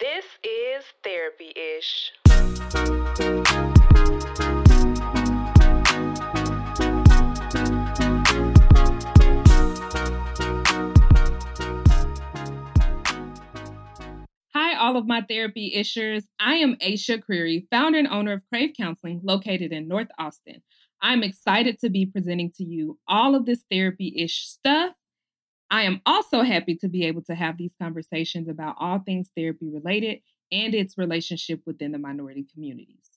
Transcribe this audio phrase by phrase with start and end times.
[0.00, 2.12] This is Therapy Ish.
[14.52, 16.24] Hi, all of my therapy ishers.
[16.40, 20.62] I am Aisha Creary, founder and owner of Crave Counseling, located in North Austin.
[21.00, 24.94] I'm excited to be presenting to you all of this therapy ish stuff.
[25.74, 29.68] I am also happy to be able to have these conversations about all things therapy
[29.68, 30.20] related
[30.52, 33.10] and its relationship within the minority communities.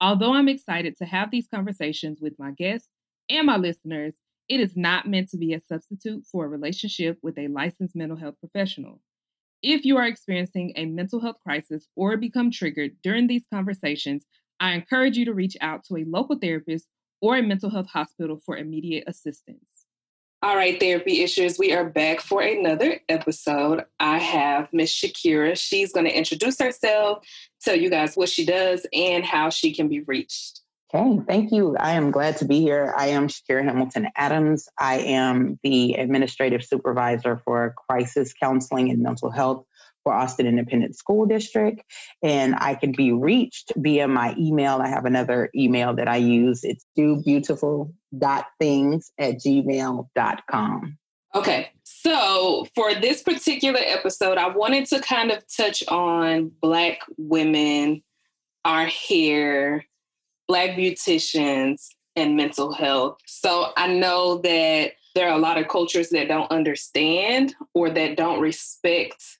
[0.00, 2.88] Although I'm excited to have these conversations with my guests
[3.28, 4.14] and my listeners,
[4.48, 8.16] it is not meant to be a substitute for a relationship with a licensed mental
[8.16, 9.02] health professional.
[9.62, 14.24] If you are experiencing a mental health crisis or become triggered during these conversations,
[14.60, 16.86] I encourage you to reach out to a local therapist
[17.20, 19.71] or a mental health hospital for immediate assistance.
[20.44, 23.84] All right, therapy ishers, we are back for another episode.
[24.00, 25.56] I have Miss Shakira.
[25.56, 27.24] She's going to introduce herself,
[27.60, 30.62] tell you guys what she does, and how she can be reached.
[30.92, 31.76] Okay, thank you.
[31.78, 32.92] I am glad to be here.
[32.98, 34.68] I am Shakira Hamilton Adams.
[34.76, 39.64] I am the administrative supervisor for crisis counseling and mental health
[40.04, 41.82] for Austin Independent School District.
[42.22, 44.80] And I can be reached via my email.
[44.82, 46.64] I have another email that I use.
[46.64, 50.98] It's dobeautiful.things at gmail.com.
[51.34, 51.70] Okay.
[51.82, 58.02] So for this particular episode, I wanted to kind of touch on Black women,
[58.64, 59.84] our hair,
[60.46, 63.18] Black beauticians, and mental health.
[63.26, 68.16] So I know that there are a lot of cultures that don't understand or that
[68.16, 69.38] don't respect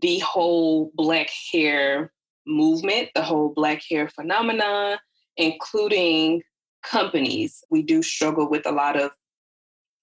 [0.00, 2.12] the whole black hair
[2.46, 4.98] movement, the whole black hair phenomenon,
[5.36, 6.42] including
[6.82, 7.62] companies.
[7.70, 9.12] We do struggle with a lot of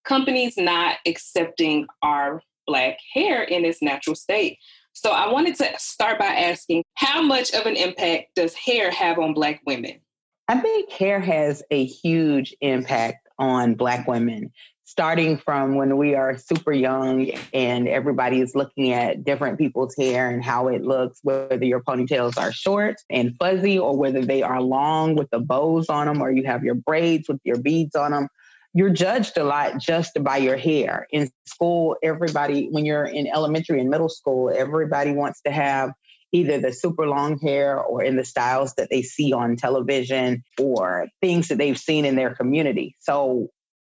[0.05, 4.57] companies not accepting our black hair in its natural state.
[4.93, 9.17] So I wanted to start by asking how much of an impact does hair have
[9.17, 9.99] on black women?
[10.47, 14.51] I think hair has a huge impact on black women
[14.89, 20.31] starting from when we are super young and everybody is looking at different people's hair
[20.31, 24.59] and how it looks, whether your ponytails are short and fuzzy or whether they are
[24.59, 28.09] long with the bows on them or you have your braids with your beads on
[28.09, 28.29] them.
[28.73, 31.05] You're judged a lot just by your hair.
[31.11, 35.91] In school, everybody, when you're in elementary and middle school, everybody wants to have
[36.31, 41.07] either the super long hair or in the styles that they see on television or
[41.21, 42.95] things that they've seen in their community.
[42.99, 43.49] So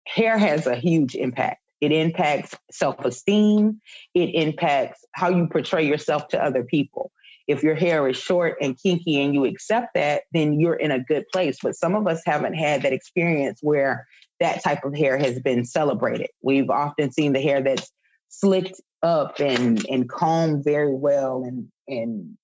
[0.06, 1.62] hair has a huge impact.
[1.80, 3.80] It impacts self esteem,
[4.14, 7.12] it impacts how you portray yourself to other people.
[7.46, 10.98] If your hair is short and kinky and you accept that, then you're in a
[10.98, 11.58] good place.
[11.62, 14.06] But some of us haven't had that experience where
[14.40, 16.28] that type of hair has been celebrated.
[16.42, 17.90] We've often seen the hair that's
[18.28, 22.36] slicked up and, and combed very well and, and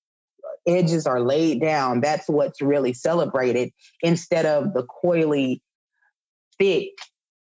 [0.65, 1.99] edges are laid down.
[1.99, 5.59] That's what's really celebrated instead of the coily,
[6.57, 6.91] thick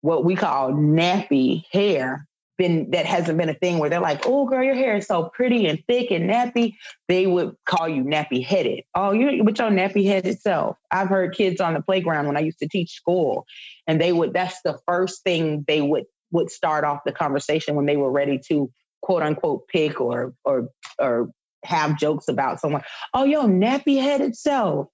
[0.06, 4.46] what we call nappy hair been that hasn't been a thing where they're like, oh
[4.46, 6.74] girl, your hair is so pretty and thick and nappy.
[7.08, 8.84] They would call you nappy headed.
[8.94, 10.76] Oh, you with your nappy headed self.
[10.92, 13.46] I've heard kids on the playground when I used to teach school,
[13.88, 17.86] and they would that's the first thing they would would start off the conversation when
[17.86, 18.70] they were ready to
[19.02, 20.68] quote unquote pick or or
[21.00, 21.30] or
[21.64, 22.82] have jokes about someone.
[23.12, 24.86] Oh, your nappy headed self.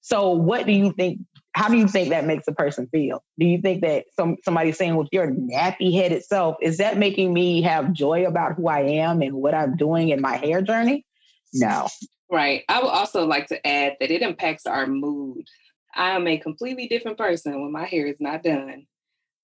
[0.00, 1.18] So what do you think
[1.52, 3.24] how do you think that makes a person feel?
[3.38, 7.32] Do you think that some somebody saying with your nappy headed self, is that making
[7.32, 11.04] me have joy about who I am and what I'm doing in my hair journey?
[11.52, 11.88] No.
[12.30, 12.62] Right.
[12.68, 15.48] I would also like to add that it impacts our mood.
[15.94, 18.86] I am a completely different person when my hair is not done,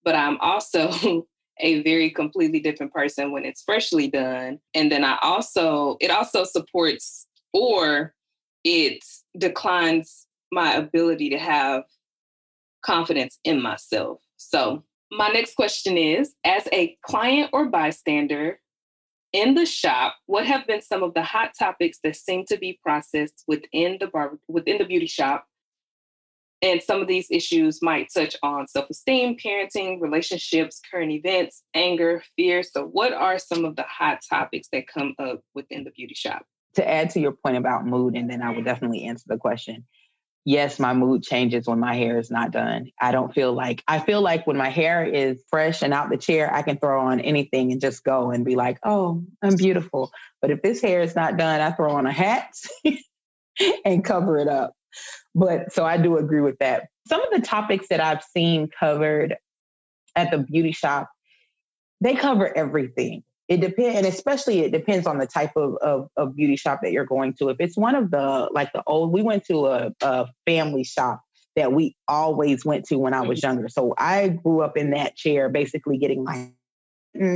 [0.05, 1.27] but I'm also
[1.59, 4.61] a very completely different person when it's freshly done.
[4.75, 8.15] And then I also, it also supports or
[8.62, 9.03] it
[9.37, 11.83] declines my ability to have
[12.87, 14.21] confidence in myself.
[14.37, 18.61] So, my next question is As a client or bystander
[19.33, 22.79] in the shop, what have been some of the hot topics that seem to be
[22.83, 25.47] processed within the bar, within the beauty shop?
[26.62, 32.23] And some of these issues might touch on self esteem, parenting, relationships, current events, anger,
[32.35, 32.62] fear.
[32.62, 36.47] So, what are some of the hot topics that come up within the beauty shop?
[36.77, 39.85] To add to your point about mood, and then I will definitely answer the question
[40.46, 42.90] yes, my mood changes when my hair is not done.
[42.98, 46.16] I don't feel like, I feel like when my hair is fresh and out the
[46.16, 50.12] chair, I can throw on anything and just go and be like, oh, I'm beautiful.
[50.40, 52.54] But if this hair is not done, I throw on a hat
[53.84, 54.72] and cover it up.
[55.34, 56.88] But so I do agree with that.
[57.08, 59.37] Some of the topics that I've seen covered
[60.14, 61.10] at the beauty shop,
[62.00, 63.25] they cover everything.
[63.48, 66.93] It depends, and especially it depends on the type of, of, of beauty shop that
[66.93, 67.48] you're going to.
[67.48, 71.22] If it's one of the like the old, we went to a, a family shop
[71.54, 73.54] that we always went to when I was mm-hmm.
[73.54, 73.69] younger.
[73.69, 76.50] So I grew up in that chair, basically getting my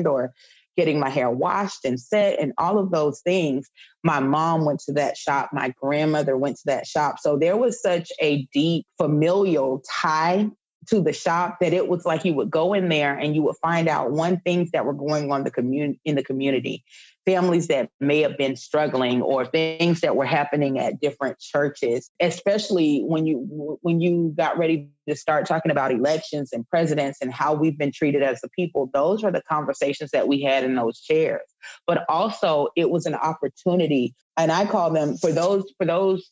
[0.04, 0.32] or
[0.76, 3.68] getting my hair washed and set and all of those things.
[4.02, 5.50] My mom went to that shop.
[5.52, 7.18] My grandmother went to that shop.
[7.18, 10.48] So there was such a deep familial tie
[10.90, 13.56] to the shop that it was like you would go in there and you would
[13.62, 16.84] find out one things that were going on the community in the community.
[17.26, 23.02] Families that may have been struggling or things that were happening at different churches especially
[23.02, 27.54] when you when you got ready to start talking about elections and presidents and how
[27.54, 31.00] we've been treated as a people those are the conversations that we had in those
[31.00, 31.42] chairs.
[31.86, 36.30] But also it was an opportunity and i call them for those for those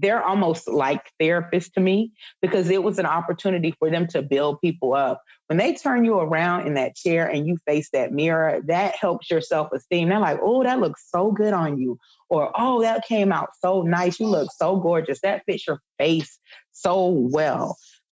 [0.00, 4.60] they're almost like therapists to me because it was an opportunity for them to build
[4.60, 5.22] people up.
[5.48, 9.30] When they turn you around in that chair and you face that mirror, that helps
[9.30, 10.08] your self esteem.
[10.08, 11.98] They're like, oh, that looks so good on you.
[12.28, 14.20] Or, oh, that came out so nice.
[14.20, 15.20] You look so gorgeous.
[15.20, 16.38] That fits your face
[16.72, 17.76] so well.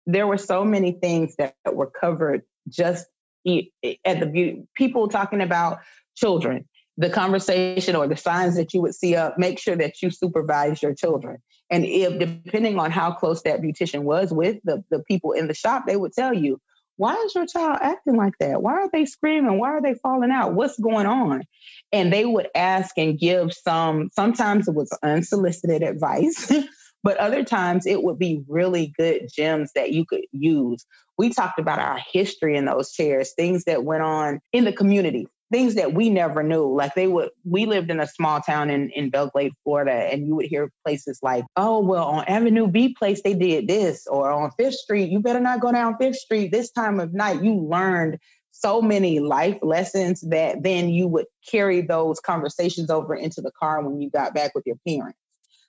[0.06, 3.06] There were so many things that were covered just
[3.46, 5.78] at the beauty, people talking about
[6.16, 6.68] children
[7.00, 10.82] the conversation or the signs that you would see up, make sure that you supervise
[10.82, 11.38] your children.
[11.70, 15.54] And if depending on how close that beautician was with the, the people in the
[15.54, 16.60] shop, they would tell you,
[16.98, 18.60] why is your child acting like that?
[18.60, 19.58] Why are they screaming?
[19.58, 20.52] Why are they falling out?
[20.52, 21.44] What's going on?
[21.90, 26.52] And they would ask and give some, sometimes it was unsolicited advice,
[27.02, 30.84] but other times it would be really good gems that you could use.
[31.16, 35.26] We talked about our history in those chairs, things that went on in the community
[35.50, 36.72] things that we never knew.
[36.74, 40.26] Like they would, we lived in a small town in, in Belle Glade, Florida, and
[40.26, 44.30] you would hear places like, oh, well, on Avenue B place, they did this, or
[44.30, 47.42] on Fifth Street, you better not go down Fifth Street this time of night.
[47.42, 48.18] You learned
[48.52, 53.82] so many life lessons that then you would carry those conversations over into the car
[53.82, 55.18] when you got back with your parents.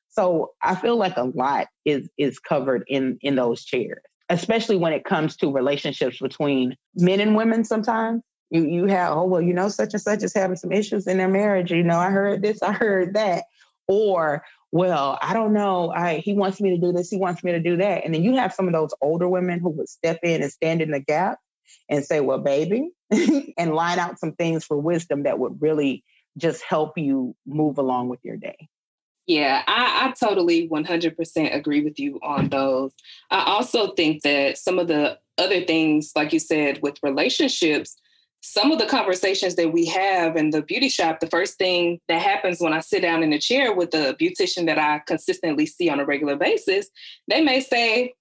[0.09, 4.91] So I feel like a lot is is covered in in those chairs, especially when
[4.91, 9.53] it comes to relationships between men and women sometimes you you have oh well you
[9.53, 11.71] know such and such is having some issues in their marriage.
[11.71, 13.45] You know i heard this i heard that.
[13.87, 17.51] Or well i don't know i he wants me to do this he wants me
[17.53, 18.05] to do that.
[18.05, 20.81] And then you have some of those older women who would step in and stand
[20.81, 21.39] in the gap
[21.89, 22.89] and say well baby
[23.57, 26.03] and line out some things for wisdom that would really
[26.37, 28.69] just help you move along with your day.
[29.27, 32.91] Yeah, I, I, totally 100% agree with you on those.
[33.29, 37.97] I also think that some of the other things, like you said, with relationships,
[38.41, 42.21] some of the conversations that we have in the beauty shop, the first thing that
[42.21, 45.89] happens when I sit down in a chair with the beautician that I consistently see
[45.89, 46.89] on a regular basis,
[47.27, 48.15] they may say,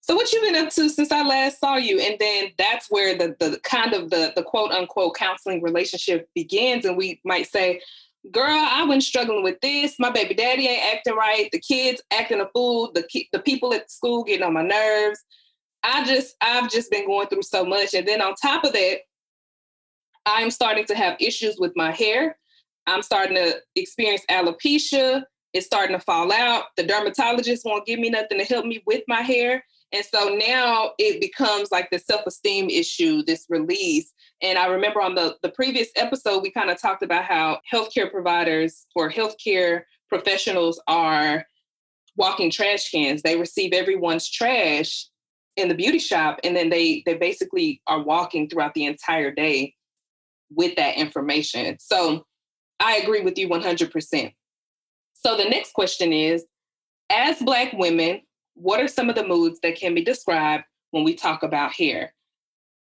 [0.00, 2.00] so what you been up to since I last saw you?
[2.00, 6.84] And then that's where the the kind of the the quote unquote counseling relationship begins.
[6.84, 7.80] And we might say,
[8.32, 10.00] girl, I've been struggling with this.
[10.00, 11.48] My baby daddy ain't acting right.
[11.52, 12.90] The kids acting a fool.
[12.92, 15.22] The the people at school getting on my nerves.
[15.84, 17.94] I just I've just been going through so much.
[17.94, 19.00] And then on top of that,
[20.26, 22.36] I'm starting to have issues with my hair.
[22.86, 25.22] I'm starting to experience alopecia.
[25.52, 26.64] It's starting to fall out.
[26.76, 29.64] The dermatologist won't give me nothing to help me with my hair.
[29.92, 34.12] And so now it becomes like the self esteem issue, this release.
[34.40, 38.10] And I remember on the, the previous episode, we kind of talked about how healthcare
[38.10, 41.44] providers or healthcare professionals are
[42.16, 43.22] walking trash cans.
[43.22, 45.06] They receive everyone's trash
[45.56, 49.74] in the beauty shop and then they they basically are walking throughout the entire day
[50.54, 51.76] with that information.
[51.78, 52.24] So
[52.78, 54.34] I agree with you 100%.
[55.14, 56.46] So the next question is
[57.10, 58.22] As Black women,
[58.54, 62.14] what are some of the moods that can be described when we talk about hair?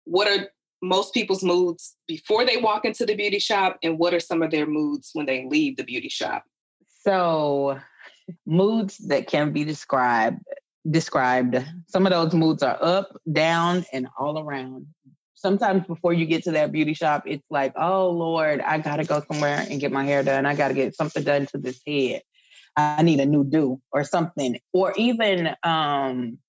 [0.05, 0.49] What are
[0.81, 4.51] most people's moods before they walk into the beauty shop, and what are some of
[4.51, 6.43] their moods when they leave the beauty shop?
[7.01, 7.79] So,
[8.45, 10.39] moods that can be described
[10.89, 11.57] described
[11.87, 14.85] some of those moods are up down and all around
[15.35, 19.23] sometimes before you get to that beauty shop, it's like, oh Lord, I gotta go
[19.31, 20.45] somewhere and get my hair done.
[20.45, 22.21] I gotta get something done to this head.
[22.75, 24.59] I need a new do or something.
[24.73, 26.39] Or even um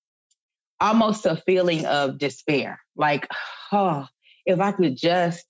[0.79, 2.79] almost a feeling of despair.
[2.95, 3.27] Like,
[3.71, 4.07] oh,
[4.45, 5.45] if I could just,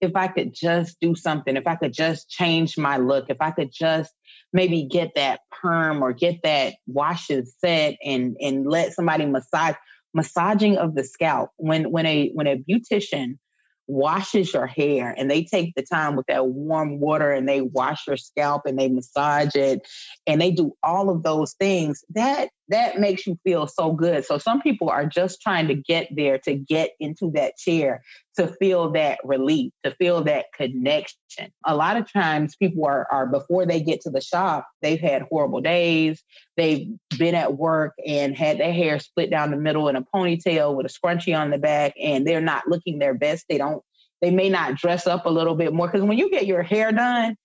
[0.00, 3.50] if I could just do something, if I could just change my look, if I
[3.50, 4.12] could just
[4.52, 9.74] maybe get that perm or get that wash and set and and let somebody massage
[10.14, 11.50] massaging of the scalp.
[11.56, 13.38] When when a when a beautician
[13.88, 18.06] washes your hair and they take the time with that warm water and they wash
[18.06, 19.86] your scalp and they massage it
[20.26, 24.24] and they do all of those things that that makes you feel so good.
[24.24, 28.02] So some people are just trying to get there to get into that chair,
[28.36, 31.50] to feel that relief, to feel that connection.
[31.66, 35.22] A lot of times people are, are before they get to the shop, they've had
[35.22, 36.22] horrible days.
[36.56, 40.76] They've been at work and had their hair split down the middle in a ponytail
[40.76, 43.46] with a scrunchie on the back, and they're not looking their best.
[43.48, 43.82] They don't,
[44.20, 45.86] they may not dress up a little bit more.
[45.86, 47.36] Because when you get your hair done,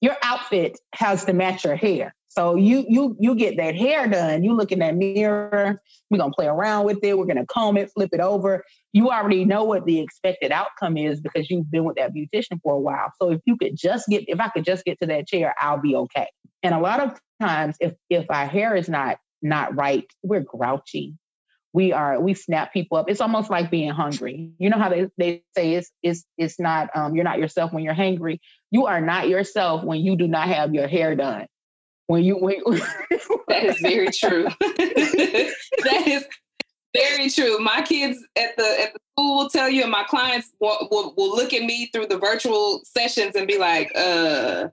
[0.00, 2.14] your outfit has to match your hair.
[2.38, 4.44] So you you you get that hair done.
[4.44, 5.82] You look in that mirror.
[6.08, 7.18] We're gonna play around with it.
[7.18, 8.62] We're gonna comb it, flip it over.
[8.92, 12.74] You already know what the expected outcome is because you've been with that beautician for
[12.74, 13.10] a while.
[13.20, 15.80] So if you could just get, if I could just get to that chair, I'll
[15.80, 16.28] be okay.
[16.62, 21.16] And a lot of times, if if our hair is not not right, we're grouchy.
[21.72, 23.10] We are we snap people up.
[23.10, 24.52] It's almost like being hungry.
[24.58, 27.82] You know how they, they say it's it's it's not um, you're not yourself when
[27.82, 28.40] you're hungry.
[28.70, 31.48] You are not yourself when you do not have your hair done
[32.08, 32.56] when you when
[33.48, 34.44] that is very true.
[34.60, 36.24] that is
[36.94, 37.58] very true.
[37.60, 41.14] My kids at the at the school will tell you, and my clients will, will,
[41.16, 44.68] will look at me through the virtual sessions and be like, "Uh,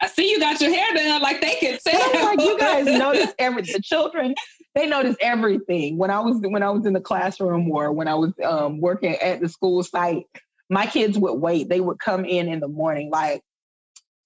[0.00, 3.32] I see you got your hair done." Like they can say, like you guys notice
[3.38, 4.34] every the children.
[4.74, 5.98] They notice everything.
[5.98, 9.14] When I was when I was in the classroom or when I was um, working
[9.16, 10.24] at the school site,
[10.70, 11.68] my kids would wait.
[11.68, 13.42] They would come in in the morning like,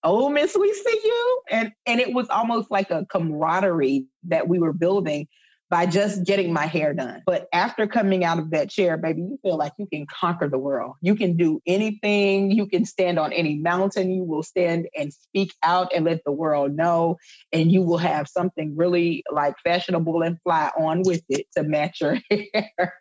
[0.07, 4.59] oh miss we see you and and it was almost like a camaraderie that we
[4.59, 5.27] were building
[5.69, 7.25] by just getting my hair done.
[7.27, 10.59] But after coming out of that chair baby you feel like you can conquer the
[10.59, 10.95] world.
[11.03, 12.53] You can do anything.
[12.53, 14.13] You can stand on any mountain.
[14.13, 17.17] You will stand and speak out and let the world know
[17.53, 22.01] and you will have something really like fashionable and fly on with it to match
[22.01, 22.95] your hair.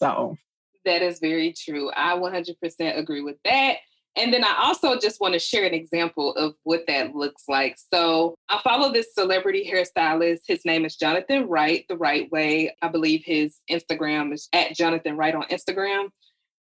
[0.00, 0.36] So.
[0.84, 1.90] That is very true.
[1.90, 3.78] I 100% agree with that
[4.16, 7.76] and then I also just want to share an example of what that looks like.
[7.92, 10.40] So I follow this celebrity hairstylist.
[10.46, 12.74] His name is Jonathan Wright, the right way.
[12.80, 16.08] I believe his Instagram is at Jonathan Wright on Instagram.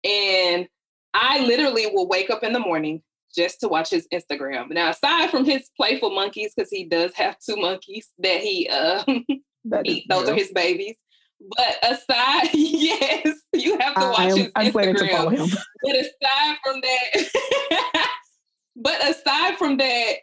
[0.04, 0.68] And
[1.14, 3.02] I literally will wake up in the morning
[3.34, 4.70] just to watch his Instagram.
[4.72, 9.04] Now, aside from his playful monkeys, because he does have two monkeys that he, uh,
[9.84, 10.96] he those are his babies.
[11.58, 15.56] But aside, yes, you have to watch am, his I'm Instagram.
[15.84, 18.08] but aside from that,
[18.76, 20.14] but aside from that,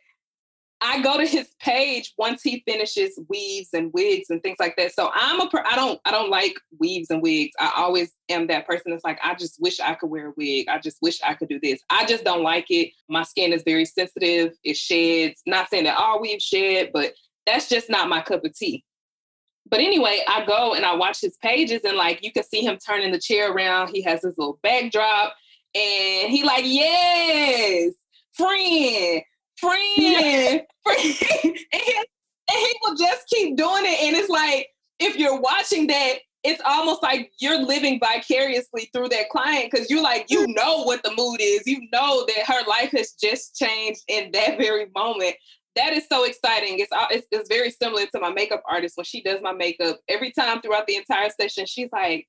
[0.84, 4.92] I go to his page once he finishes weaves and wigs and things like that.
[4.92, 7.52] So I'm a per- I don't I don't like weaves and wigs.
[7.60, 10.68] I always am that person that's like I just wish I could wear a wig.
[10.68, 11.80] I just wish I could do this.
[11.88, 12.90] I just don't like it.
[13.08, 14.54] My skin is very sensitive.
[14.64, 15.40] It sheds.
[15.46, 17.12] Not saying that all weaves shed, but
[17.46, 18.84] that's just not my cup of tea.
[19.72, 22.76] But anyway, I go and I watch his pages and like you can see him
[22.76, 23.88] turning the chair around.
[23.88, 25.34] He has his little backdrop
[25.74, 27.94] and he like, yes,
[28.34, 29.22] friend,
[29.56, 30.58] friend, yeah.
[30.82, 31.58] friend.
[31.72, 34.02] and, he, and he will just keep doing it.
[34.02, 39.30] And it's like, if you're watching that, it's almost like you're living vicariously through that
[39.30, 40.54] client because you like you mm.
[40.54, 44.58] know what the mood is you know that her life has just changed in that
[44.58, 45.36] very moment
[45.76, 46.78] that is so exciting.
[46.78, 50.00] It's, uh, it's, it's very similar to my makeup artist when she does my makeup.
[50.08, 52.28] Every time throughout the entire session, she's like,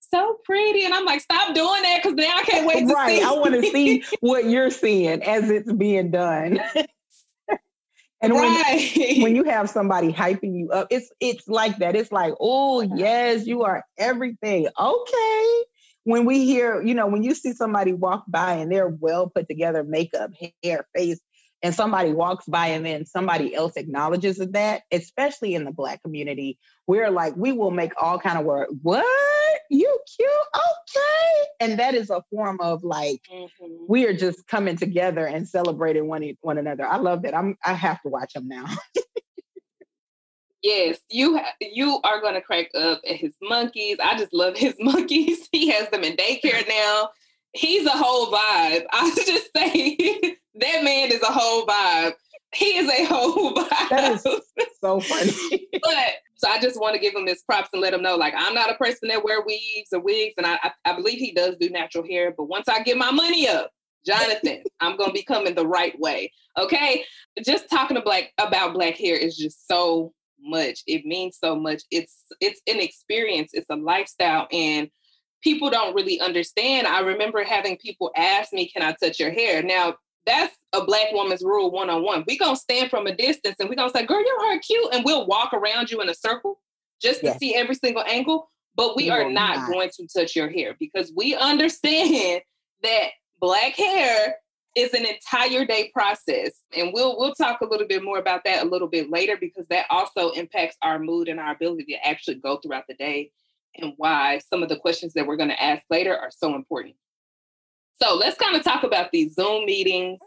[0.00, 3.18] "So pretty," and I'm like, "Stop doing that," because now I can't wait to right.
[3.18, 3.24] see.
[3.24, 6.60] I want to see what you're seeing as it's being done.
[8.22, 8.92] and right.
[8.96, 11.96] when when you have somebody hyping you up, it's it's like that.
[11.96, 15.64] It's like, "Oh yes, you are everything." Okay.
[16.04, 19.48] When we hear, you know, when you see somebody walk by and they're well put
[19.48, 20.30] together, makeup,
[20.62, 21.18] hair, face,
[21.66, 26.60] and somebody walks by and then somebody else acknowledges that, especially in the black community,
[26.86, 28.68] we're like, we will make all kind of work.
[28.82, 29.04] What?
[29.68, 30.30] You cute?
[30.54, 31.48] Okay.
[31.58, 33.84] And that is a form of like, mm-hmm.
[33.88, 36.86] we are just coming together and celebrating one, one another.
[36.86, 37.36] I love that.
[37.36, 38.66] I'm, I have to watch them now.
[40.62, 43.98] Yes, you ha- you are gonna crack up at his monkeys.
[44.02, 45.48] I just love his monkeys.
[45.52, 47.10] He has them in daycare now.
[47.52, 48.84] He's a whole vibe.
[48.92, 52.12] I was just say that man is a whole vibe.
[52.54, 53.66] He is a whole vibe.
[53.90, 54.22] That is
[54.80, 55.68] so funny.
[55.82, 58.34] but so I just want to give him his props and let him know, like,
[58.36, 61.32] I'm not a person that wear weaves or wigs, and I, I, I believe he
[61.32, 62.34] does do natural hair.
[62.36, 63.70] But once I get my money up,
[64.06, 66.32] Jonathan, I'm gonna be coming the right way.
[66.58, 67.04] Okay,
[67.44, 70.82] just talking to black about black hair is just so much.
[70.86, 71.82] It means so much.
[71.90, 73.50] It's it's an experience.
[73.54, 74.90] It's a lifestyle, and
[75.42, 76.86] people don't really understand.
[76.86, 79.96] I remember having people ask me, "Can I touch your hair?" Now
[80.26, 82.24] that's a black woman's rule one on one.
[82.26, 85.04] We gonna stand from a distance and we gonna say, "Girl, your hair cute," and
[85.04, 86.60] we'll walk around you in a circle
[87.00, 87.38] just to yes.
[87.38, 88.50] see every single angle.
[88.74, 92.42] But we, we are not, not going to touch your hair because we understand
[92.82, 93.08] that
[93.40, 94.36] black hair
[94.76, 96.52] is an entire day process.
[96.76, 99.66] And we'll we'll talk a little bit more about that a little bit later because
[99.68, 103.32] that also impacts our mood and our ability to actually go throughout the day
[103.78, 106.94] and why some of the questions that we're going to ask later are so important.
[108.02, 110.20] So let's kind of talk about these Zoom meetings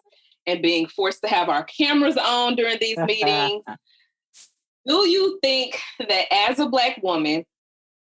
[0.47, 3.63] and being forced to have our cameras on during these meetings.
[4.87, 7.45] Do you think that as a Black woman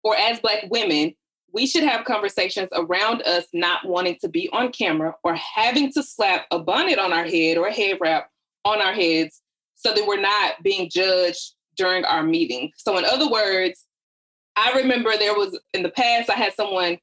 [0.04, 1.14] or as Black women,
[1.54, 6.04] we should have conversations around us not wanting to be on camera or having to
[6.04, 8.30] slap a bonnet on our head or a head wrap
[8.66, 9.42] on our heads
[9.76, 12.72] so that we're not being judged during our meeting?
[12.76, 13.86] So, in other words,
[14.56, 16.98] I remember there was in the past, I had someone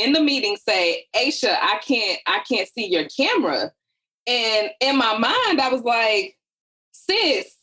[0.00, 3.72] in the meeting say, Aisha, I can't, I can't see your camera.
[4.26, 6.36] And in my mind, I was like,
[6.92, 7.54] sis,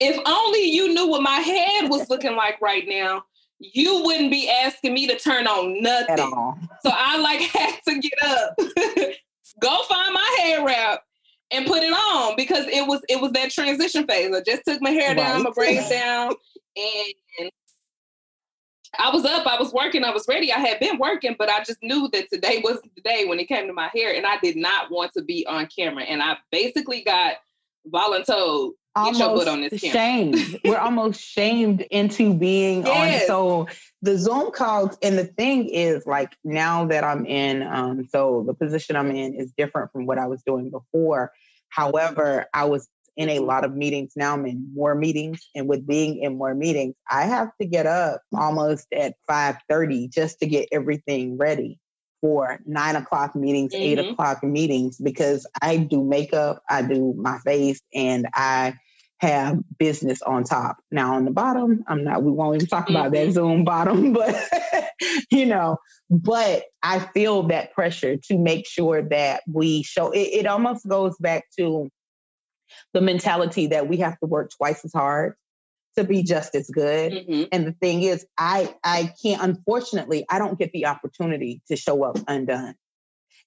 [0.00, 3.24] if only you knew what my head was looking like right now,
[3.58, 6.16] you wouldn't be asking me to turn on nothing.
[6.16, 8.56] So I like had to get up,
[9.60, 11.02] go find my hair wrap
[11.50, 14.34] and put it on because it was it was that transition phase.
[14.34, 15.16] I just took my hair right.
[15.16, 16.32] down, my braids down,
[16.76, 17.50] and
[18.98, 20.52] I was up, I was working, I was ready.
[20.52, 23.46] I had been working, but I just knew that today was the day when it
[23.46, 26.04] came to my hair, and I did not want to be on camera.
[26.04, 27.36] And I basically got
[27.92, 28.72] voluntold.
[28.96, 29.92] Get your butt on this camera.
[29.92, 30.60] shamed.
[30.64, 33.22] We're almost shamed into being yes.
[33.22, 33.26] on.
[33.26, 33.68] So
[34.02, 38.54] the Zoom calls, and the thing is, like now that I'm in, um, so the
[38.54, 41.32] position I'm in is different from what I was doing before.
[41.68, 44.32] However, I was in a lot of meetings now.
[44.32, 48.22] I'm in more meetings, and with being in more meetings, I have to get up
[48.32, 51.78] almost at five thirty just to get everything ready
[52.20, 53.82] for nine o'clock meetings, mm-hmm.
[53.82, 58.78] eight o'clock meetings, because I do makeup, I do my face, and I
[59.18, 60.76] have business on top.
[60.92, 62.22] Now on the bottom, I'm not.
[62.22, 62.96] We won't even talk mm-hmm.
[62.96, 63.32] about that mm-hmm.
[63.32, 64.36] Zoom bottom, but
[65.32, 70.12] you know, but I feel that pressure to make sure that we show.
[70.12, 71.90] It, it almost goes back to
[72.92, 75.34] the mentality that we have to work twice as hard
[75.96, 77.12] to be just as good.
[77.12, 77.44] Mm-hmm.
[77.52, 79.42] And the thing is, I I can't.
[79.42, 82.74] Unfortunately, I don't get the opportunity to show up undone.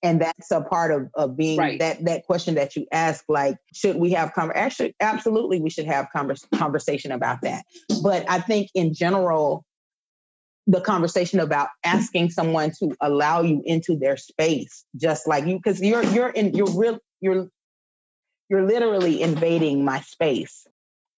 [0.04, 1.80] And that's a part of, of being right.
[1.80, 4.64] that that question that you ask, like, should we have conversation?
[4.64, 7.66] actually absolutely we should have converse, conversation about that.
[8.02, 9.64] But I think in general,
[10.68, 15.82] the conversation about asking someone to allow you into their space, just like you, because
[15.82, 17.48] you're you're in you're real you're
[18.52, 20.68] you're literally invading my space.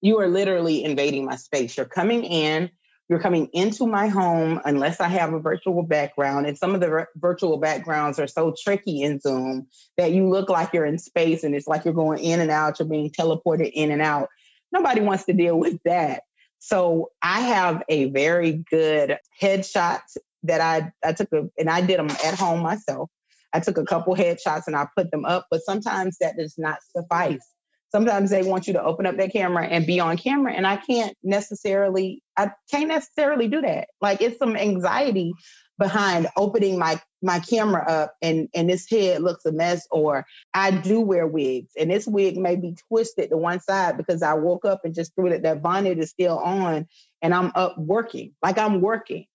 [0.01, 1.75] You are literally invading my space.
[1.75, 2.69] You're coming in,
[3.09, 6.45] you're coming into my home unless I have a virtual background.
[6.45, 9.65] And some of the virtual backgrounds are so tricky in Zoom
[9.97, 12.77] that you look like you're in space and it's like you're going in and out,
[12.77, 14.29] you're being teleported in and out.
[14.71, 16.21] Nobody wants to deal with that.
[16.59, 20.01] So I have a very good headshot
[20.43, 23.09] that I, I took a, and I did them at home myself.
[23.53, 26.79] I took a couple headshots and I put them up, but sometimes that does not
[26.95, 27.45] suffice.
[27.91, 30.77] Sometimes they want you to open up that camera and be on camera, and I
[30.77, 33.89] can't necessarily, I can't necessarily do that.
[34.01, 35.33] Like it's some anxiety
[35.77, 40.71] behind opening my my camera up and and this head looks a mess or I
[40.71, 44.65] do wear wigs and this wig may be twisted to one side because I woke
[44.65, 46.87] up and just threw it that bonnet is still on
[47.21, 49.25] and I'm up working like I'm working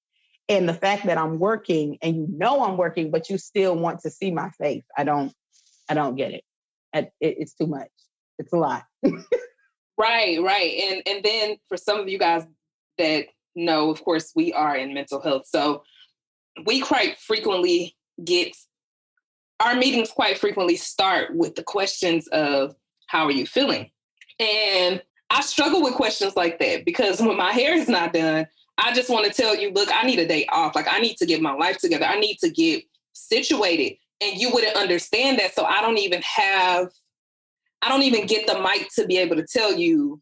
[0.48, 4.00] and the fact that i'm working and you know i'm working but you still want
[4.00, 5.32] to see my face i don't
[5.88, 6.44] i don't get it,
[6.92, 7.88] it it's too much.
[8.38, 8.84] It's a lot.
[10.00, 10.80] Right right.
[10.80, 12.46] And and then for some of you guys
[12.98, 13.24] that
[13.56, 15.46] know of course we are in mental health.
[15.48, 15.82] So
[16.64, 18.56] we quite frequently get
[19.58, 22.76] our meetings quite frequently start with the questions of
[23.08, 23.90] how are you feeling?
[24.38, 28.46] And i struggle with questions like that because when my hair is not done
[28.78, 30.74] I just want to tell you, look, I need a day off.
[30.74, 32.06] Like I need to get my life together.
[32.06, 33.96] I need to get situated.
[34.20, 35.54] And you wouldn't understand that.
[35.54, 36.88] So I don't even have,
[37.82, 40.20] I don't even get the mic to be able to tell you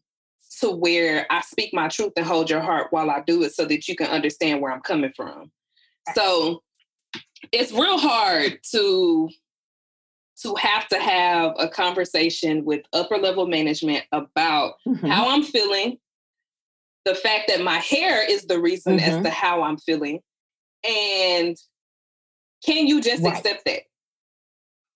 [0.59, 3.65] to where I speak my truth and hold your heart while I do it so
[3.65, 5.51] that you can understand where I'm coming from.
[6.15, 6.63] So
[7.51, 9.29] it's real hard to
[10.43, 15.07] to have to have a conversation with upper level management about mm-hmm.
[15.07, 15.97] how I'm feeling,
[17.07, 19.17] the fact that my hair is the reason mm-hmm.
[19.17, 20.19] as to how I'm feeling.
[20.83, 21.55] And
[22.65, 23.37] can you just right.
[23.37, 23.83] accept that?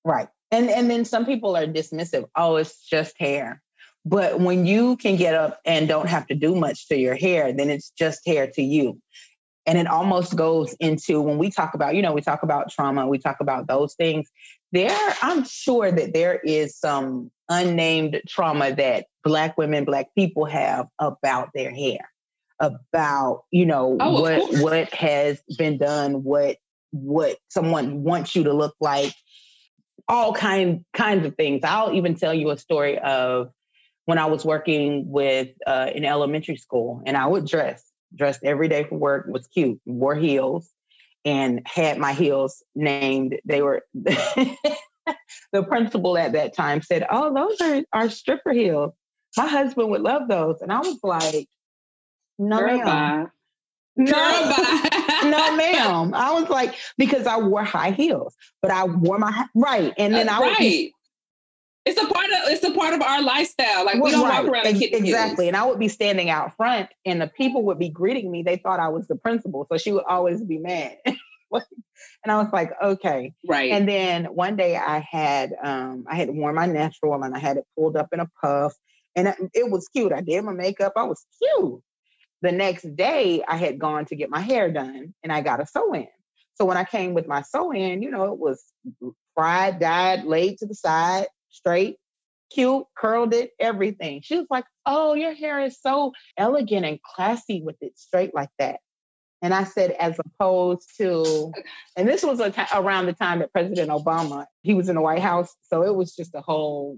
[0.04, 0.28] Right.
[0.52, 2.26] And and then some people are dismissive.
[2.36, 3.62] Oh, it's just hair.
[4.04, 7.54] But when you can get up and don't have to do much to your hair,
[7.54, 9.00] then it's just hair to you.
[9.66, 13.08] And it almost goes into when we talk about, you know, we talk about trauma,
[13.08, 14.28] we talk about those things.
[14.72, 20.88] There, I'm sure that there is some unnamed trauma that Black women, Black people have
[20.98, 22.10] about their hair,
[22.60, 26.58] about, you know, oh, what what has been done, what
[26.92, 29.14] what someone wants you to look like,
[30.08, 31.62] all kind kinds of things.
[31.64, 33.52] I'll even tell you a story of
[34.06, 37.84] when I was working with uh, in elementary school, and I would dress
[38.16, 39.26] dressed every day for work.
[39.28, 40.70] Was cute, wore heels,
[41.26, 43.40] and had my heels named.
[43.46, 43.86] They were.
[45.54, 48.94] the principal at that time said, "Oh, those are our stripper heels.
[49.38, 51.48] My husband would love those." And I was like,
[52.38, 53.32] "No, Girl, ma'am.
[53.98, 54.12] No,
[55.24, 56.14] no, ma'am.
[56.14, 60.30] I was like, because I wore high heels, but I wore my right, and then
[60.30, 60.60] uh, I right.
[60.60, 60.94] Be,
[61.86, 63.86] it's a part of it's a part of our lifestyle.
[63.86, 64.44] Like we don't right.
[64.44, 65.48] walk around Ex- exactly.
[65.48, 68.44] And I would be standing out front, and the people would be greeting me.
[68.44, 70.98] They thought I was the principal, so she would always be mad.
[72.24, 73.72] and I was like, okay, right.
[73.72, 77.58] And then one day I had um I had worn my natural and I had
[77.58, 78.74] it pulled up in a puff,
[79.16, 80.14] and it was cute.
[80.14, 80.94] I did my makeup.
[80.96, 81.82] I was cute
[82.42, 85.66] the next day I had gone to get my hair done and I got a
[85.66, 86.08] sew in.
[86.56, 88.64] So when I came with my sew in, you know, it was
[89.36, 91.98] fried, dyed, laid to the side, straight,
[92.54, 94.22] cute, curled it, everything.
[94.24, 98.50] She was like, Oh, your hair is so elegant and classy with it straight like
[98.60, 98.80] that.
[99.42, 101.52] And I said, as opposed to,
[101.98, 102.40] and this was
[102.74, 105.56] around the time that President Obama, he was in the White House.
[105.64, 106.98] So it was just a whole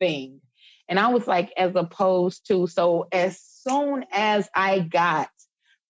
[0.00, 0.40] thing.
[0.88, 5.28] And I was like, as opposed to, so as soon as I got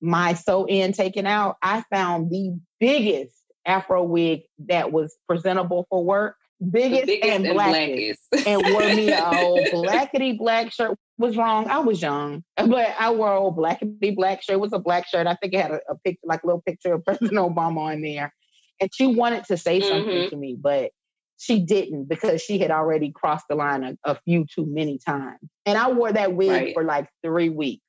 [0.00, 6.04] my sew in taken out, I found the biggest Afro wig that was presentable for
[6.04, 6.36] work.
[6.70, 8.20] Biggest, biggest and, blackest.
[8.32, 10.96] And, and wore me a old blackety black shirt.
[11.18, 11.68] Was wrong.
[11.68, 14.54] I was young, but I wore a old blackety black shirt.
[14.54, 15.26] It was a black shirt.
[15.26, 18.02] I think it had a, a picture, like a little picture of President Obama on
[18.02, 18.32] there.
[18.80, 20.28] And she wanted to say something mm-hmm.
[20.28, 20.90] to me, but
[21.38, 25.38] she didn't because she had already crossed the line a, a few too many times.
[25.64, 26.74] And I wore that wig right.
[26.74, 27.82] for like three weeks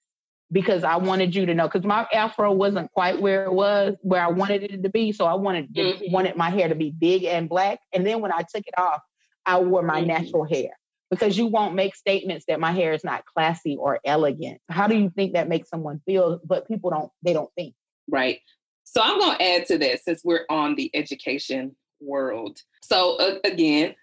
[0.52, 4.22] because I wanted you to know because my afro wasn't quite where it was where
[4.22, 5.12] I wanted it to be.
[5.12, 6.12] So I wanted mm-hmm.
[6.12, 7.80] wanted my hair to be big and black.
[7.94, 9.02] And then when I took it off,
[9.46, 10.08] I wore my mm-hmm.
[10.08, 10.70] natural hair
[11.10, 14.60] because you won't make statements that my hair is not classy or elegant.
[14.70, 16.40] How do you think that makes someone feel?
[16.46, 17.74] But people don't they don't think.
[18.10, 18.40] Right.
[18.86, 22.62] So I'm going to add to this since we're on the education world.
[22.82, 23.96] So uh, again,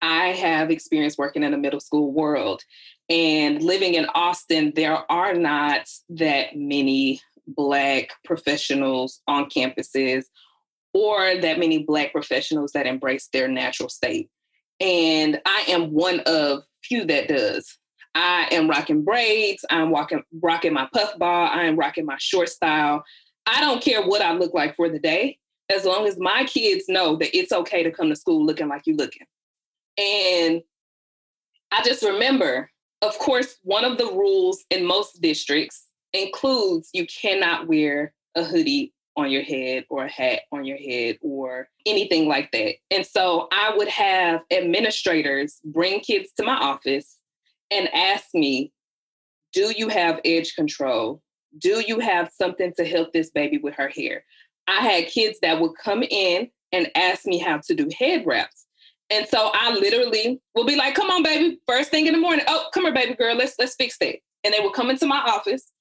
[0.00, 2.62] I have experience working in the middle school world
[3.08, 10.24] and living in Austin, there are not that many Black professionals on campuses
[10.92, 14.28] or that many Black professionals that embrace their natural state.
[14.80, 17.78] And I am one of few that does.
[18.14, 19.64] I am rocking braids.
[19.70, 21.48] I'm walking, rocking my puff ball.
[21.48, 23.04] I am rocking my short style.
[23.46, 25.38] I don't care what I look like for the day,
[25.70, 28.82] as long as my kids know that it's okay to come to school looking like
[28.86, 29.26] you're looking.
[29.96, 30.62] And
[31.70, 32.70] I just remember,
[33.02, 38.92] of course, one of the rules in most districts includes you cannot wear a hoodie
[39.16, 42.74] on your head or a hat on your head or anything like that.
[42.90, 47.16] And so I would have administrators bring kids to my office
[47.70, 48.72] and ask me,
[49.52, 51.20] Do you have edge control?
[51.58, 54.24] Do you have something to help this baby with her hair?
[54.68, 58.66] I had kids that would come in and ask me how to do head wraps.
[59.10, 62.44] And so I literally will be like, come on, baby, first thing in the morning.
[62.48, 64.16] Oh, come here, baby girl, let's let's fix that.
[64.44, 65.72] And they would come into my office.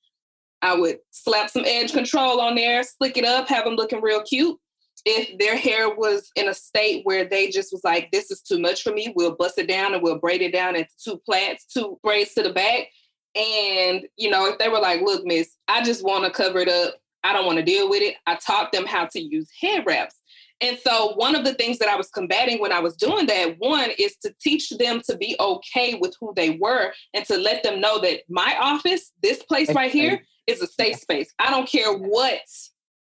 [0.61, 4.23] I would slap some edge control on there, slick it up, have them looking real
[4.23, 4.57] cute.
[5.05, 8.59] If their hair was in a state where they just was like, this is too
[8.59, 11.65] much for me, we'll bust it down and we'll braid it down into two plaits,
[11.65, 12.87] two braids to the back.
[13.35, 16.69] And, you know, if they were like, look, miss, I just want to cover it
[16.69, 16.95] up.
[17.23, 18.15] I don't want to deal with it.
[18.25, 20.15] I taught them how to use head wraps.
[20.59, 23.55] And so, one of the things that I was combating when I was doing that,
[23.59, 27.61] one is to teach them to be okay with who they were and to let
[27.61, 31.31] them know that my office, this place right here, is a safe space.
[31.37, 32.41] I don't care what.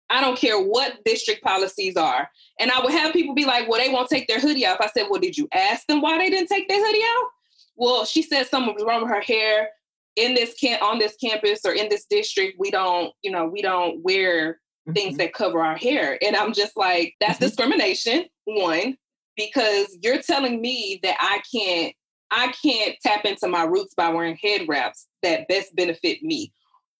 [0.08, 2.28] I don't care what district policies are.
[2.60, 4.78] And I would have people be like, well, they won't take their hoodie off.
[4.80, 7.28] I said, well, did you ask them why they didn't take their hoodie out?
[7.76, 9.70] Well, she said something was wrong with her hair
[10.16, 12.56] in this camp on this campus or in this district.
[12.58, 14.92] We don't, you know, we don't wear mm-hmm.
[14.92, 16.18] things that cover our hair.
[16.22, 17.44] And I'm just like, that's mm-hmm.
[17.46, 18.96] discrimination, one,
[19.36, 21.94] because you're telling me that I can't
[22.34, 26.50] I can't tap into my roots by wearing head wraps that best benefit me.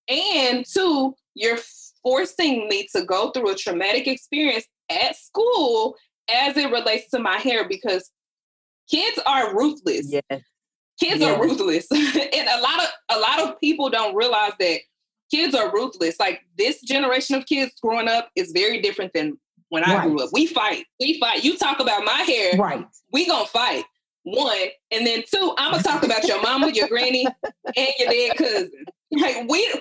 [0.07, 1.59] And two, you're
[2.03, 5.97] forcing me to go through a traumatic experience at school
[6.31, 8.11] as it relates to my hair because
[8.91, 10.13] kids are ruthless.
[10.13, 10.43] Yes.
[11.01, 11.37] Kids yes.
[11.37, 11.87] are ruthless.
[11.93, 14.81] and a lot of a lot of people don't realize that
[15.33, 16.21] kids are ruthless.
[16.21, 19.39] Like this generation of kids growing up is very different than
[19.71, 20.09] when I right.
[20.09, 20.31] grew up.
[20.33, 20.85] We fight.
[21.01, 21.45] We fight.
[21.45, 22.53] You talk about my hair.
[22.59, 22.87] Right.
[23.13, 23.85] We gonna fight.
[24.25, 24.69] One.
[24.91, 27.27] And then two, I'm gonna talk about your mama, your granny,
[27.77, 28.85] and your dead cousin.
[29.11, 29.73] Like we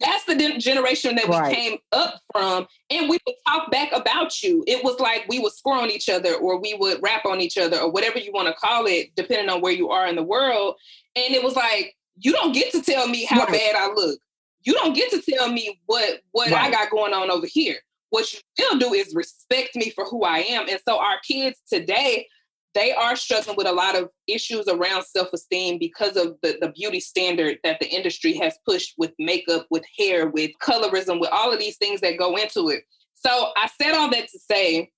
[0.00, 1.48] That's the generation that right.
[1.48, 2.66] we came up from.
[2.90, 4.62] And we would talk back about you.
[4.66, 7.58] It was like we would score on each other or we would rap on each
[7.58, 10.22] other or whatever you want to call it, depending on where you are in the
[10.22, 10.76] world.
[11.16, 13.52] And it was like, you don't get to tell me how right.
[13.52, 14.20] bad I look.
[14.64, 16.68] You don't get to tell me what what right.
[16.68, 17.76] I got going on over here.
[18.10, 20.68] What you will do is respect me for who I am.
[20.68, 22.26] And so our kids today
[22.74, 26.98] they are struggling with a lot of issues around self-esteem because of the, the beauty
[27.00, 31.60] standard that the industry has pushed with makeup, with hair, with colorism, with all of
[31.60, 32.82] these things that go into it.
[33.14, 34.90] So I said all that to say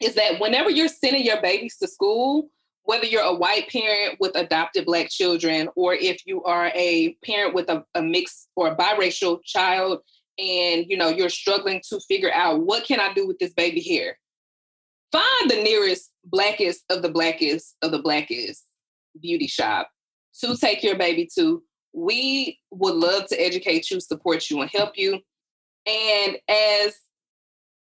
[0.00, 2.50] is that whenever you're sending your babies to school,
[2.88, 7.52] whether you're a white parent with adopted black children, or if you are a parent
[7.52, 10.00] with a, a mixed or a biracial child,
[10.38, 13.82] and you know you're struggling to figure out what can I do with this baby
[13.82, 14.18] hair,
[15.12, 18.64] find the nearest blackest of the blackest of the blackest
[19.20, 19.90] beauty shop
[20.40, 21.62] to take your baby to.
[21.92, 25.20] We would love to educate you, support you, and help you.
[25.86, 26.96] And as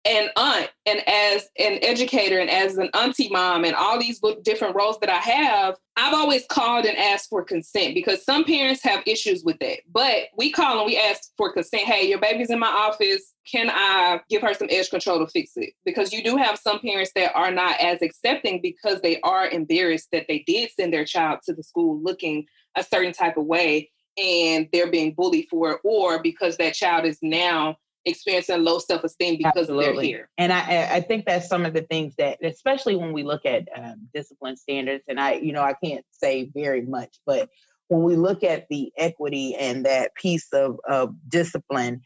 [0.06, 4.76] an aunt and as an educator and as an auntie mom and all these different
[4.76, 9.02] roles that I have, I've always called and asked for consent because some parents have
[9.06, 9.78] issues with that.
[9.90, 11.84] But we call and we ask for consent.
[11.84, 13.32] Hey, your baby's in my office.
[13.50, 15.72] Can I give her some edge control to fix it?
[15.84, 20.08] Because you do have some parents that are not as accepting because they are embarrassed
[20.12, 23.90] that they did send their child to the school looking a certain type of way
[24.16, 29.38] and they're being bullied for it, or because that child is now experiencing low self-esteem
[29.38, 29.94] because Absolutely.
[29.94, 30.28] they're here.
[30.38, 33.68] And I, I think that's some of the things that, especially when we look at
[33.76, 37.48] um, discipline standards, and I, you know, I can't say very much, but
[37.88, 42.02] when we look at the equity and that piece of, of discipline,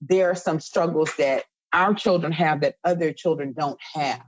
[0.00, 4.22] there are some struggles that our children have that other children don't have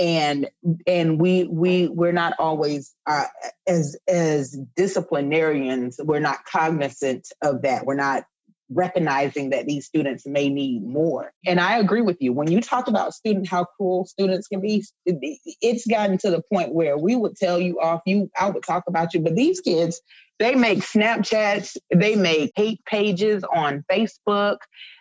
[0.00, 0.48] and
[0.86, 3.26] and we we we're not always uh,
[3.68, 8.24] as as disciplinarians we're not cognizant of that we're not
[8.72, 11.32] recognizing that these students may need more.
[11.44, 12.32] And I agree with you.
[12.32, 16.72] When you talk about student how cruel students can be, it's gotten to the point
[16.72, 20.00] where we would tell you off, you I would talk about you, but these kids,
[20.38, 24.58] they make Snapchats, they make hate pages on Facebook,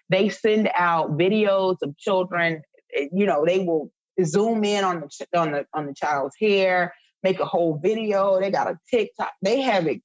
[0.09, 2.63] they send out videos of children,
[2.95, 3.91] eh, you know, they will
[4.25, 8.39] zoom in on the on the on the child's hair, make a whole video.
[8.39, 9.31] They got a TikTok.
[9.41, 10.01] They have it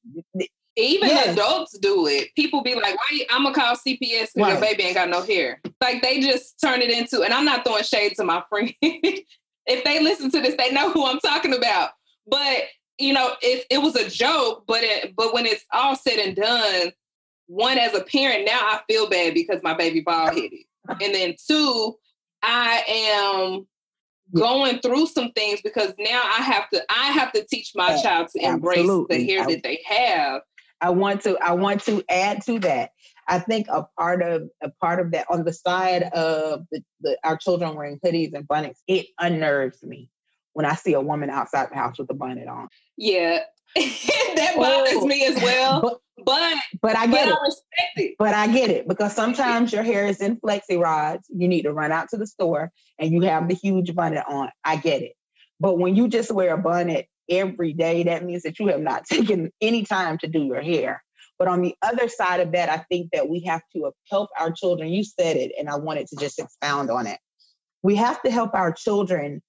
[0.77, 1.37] even yes.
[1.37, 2.35] adults do it.
[2.35, 3.27] People be like, "Why?
[3.31, 4.53] I'm gonna call CPS because right.
[4.53, 7.23] your baby ain't got no hair." Like they just turn it into.
[7.23, 8.73] And I'm not throwing shade to my friend.
[8.83, 11.91] if they listen to this, they know who I'm talking about.
[12.27, 12.65] But
[12.99, 14.65] you know, it it was a joke.
[14.67, 16.93] But it, but when it's all said and done,
[17.47, 21.35] one as a parent now I feel bad because my baby bald headed, and then
[21.47, 21.97] two,
[22.43, 23.67] I am
[24.33, 28.29] going through some things because now I have to I have to teach my child
[28.35, 29.19] to embrace Absolutely.
[29.19, 30.43] the hair that they have
[30.85, 32.91] I want to I want to add to that.
[33.27, 37.17] I think a part of a part of that on the side of the, the,
[37.25, 40.11] our children wearing hoodies and bonnets, it unnerves me
[40.53, 42.69] when I see a woman outside the house with a bonnet on.
[42.99, 43.39] Yeah,
[43.77, 45.81] that bothers oh, me as well.
[45.81, 47.35] But, but but I get but it.
[47.35, 48.15] I respect it.
[48.19, 51.27] But I get it because sometimes your hair is in flexi rods.
[51.31, 54.51] You need to run out to the store and you have the huge bonnet on.
[54.63, 55.15] I get it.
[55.61, 59.05] But when you just wear a bonnet every day, that means that you have not
[59.11, 61.03] taken any time to do your hair.
[61.39, 64.53] But on the other side of that, I think that we have to help our
[64.53, 64.91] children.
[64.91, 67.19] You said it, and I wanted to just expound on it.
[67.83, 69.43] We have to help our children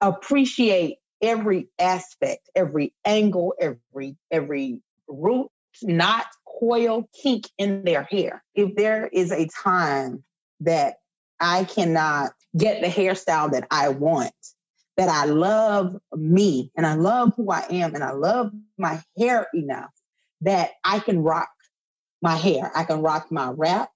[0.00, 5.48] appreciate every aspect, every angle, every every root,
[5.82, 6.26] knot,
[6.60, 8.42] coil, kink in their hair.
[8.54, 10.24] If there is a time
[10.60, 10.96] that
[11.38, 14.32] I cannot get the hairstyle that I want,
[15.00, 19.46] that I love me and I love who I am and I love my hair
[19.54, 19.88] enough
[20.42, 21.48] that I can rock
[22.20, 22.70] my hair.
[22.74, 23.90] I can rock my wrap.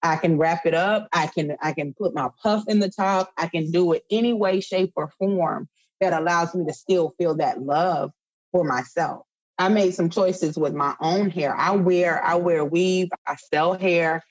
[0.00, 1.08] I can wrap it up.
[1.12, 3.32] I can I can put my puff in the top.
[3.36, 5.68] I can do it any way, shape, or form
[6.00, 8.12] that allows me to still feel that love
[8.52, 9.26] for myself.
[9.58, 11.52] I made some choices with my own hair.
[11.56, 13.08] I wear I wear weave.
[13.26, 14.22] I sell hair.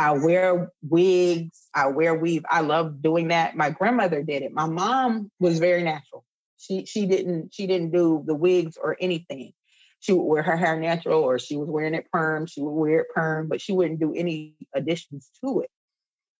[0.00, 1.68] I wear wigs.
[1.74, 2.42] I wear weave.
[2.48, 3.54] I love doing that.
[3.54, 4.50] My grandmother did it.
[4.50, 6.24] My mom was very natural.
[6.56, 9.52] She she didn't she didn't do the wigs or anything.
[10.00, 12.46] She would wear her hair natural, or she was wearing it perm.
[12.46, 15.70] She would wear it perm, but she wouldn't do any additions to it.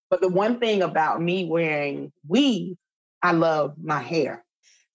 [0.08, 2.76] But the one thing about me wearing weave,
[3.22, 4.42] I love my hair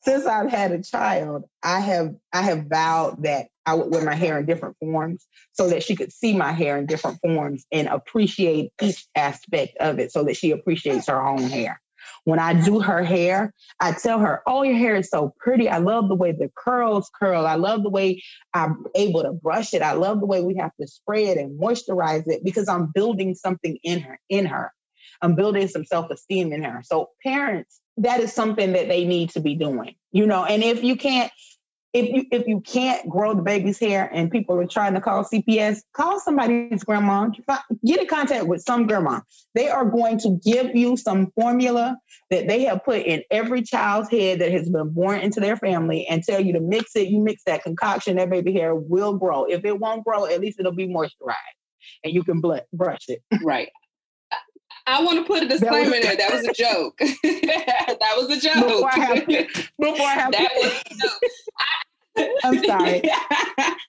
[0.05, 4.15] since I've had a child, I have I have vowed that I would wear my
[4.15, 7.87] hair in different forms so that she could see my hair in different forms and
[7.87, 11.81] appreciate each aspect of it so that she appreciates her own hair.
[12.25, 15.67] When I do her hair, I tell her, Oh, your hair is so pretty.
[15.67, 17.47] I love the way the curls curl.
[17.47, 18.21] I love the way
[18.53, 19.81] I'm able to brush it.
[19.81, 23.33] I love the way we have to spray it and moisturize it because I'm building
[23.33, 24.71] something in her, in her.
[25.21, 26.81] I'm building some self-esteem in her.
[26.83, 30.83] So parents, that is something that they need to be doing, you know, and if
[30.83, 31.31] you can't,
[31.93, 35.23] if you if you can't grow the baby's hair and people are trying to call
[35.23, 37.29] CPS, call somebody's grandma.
[37.85, 39.21] Get in contact with some grandma.
[39.53, 41.97] They are going to give you some formula
[42.31, 46.05] that they have put in every child's head that has been born into their family
[46.07, 47.07] and tell you to mix it.
[47.07, 49.45] You mix that concoction, that baby hair will grow.
[49.45, 51.35] If it won't grow, at least it'll be moisturized
[52.03, 53.21] and you can bl- brush it.
[53.41, 53.69] Right.
[54.87, 56.15] I want to put a disclaimer that was, there.
[56.17, 56.97] That was a joke.
[56.99, 58.67] that was a joke.
[58.67, 62.37] Before I have, before I have that was a joke.
[62.43, 63.01] I'm sorry.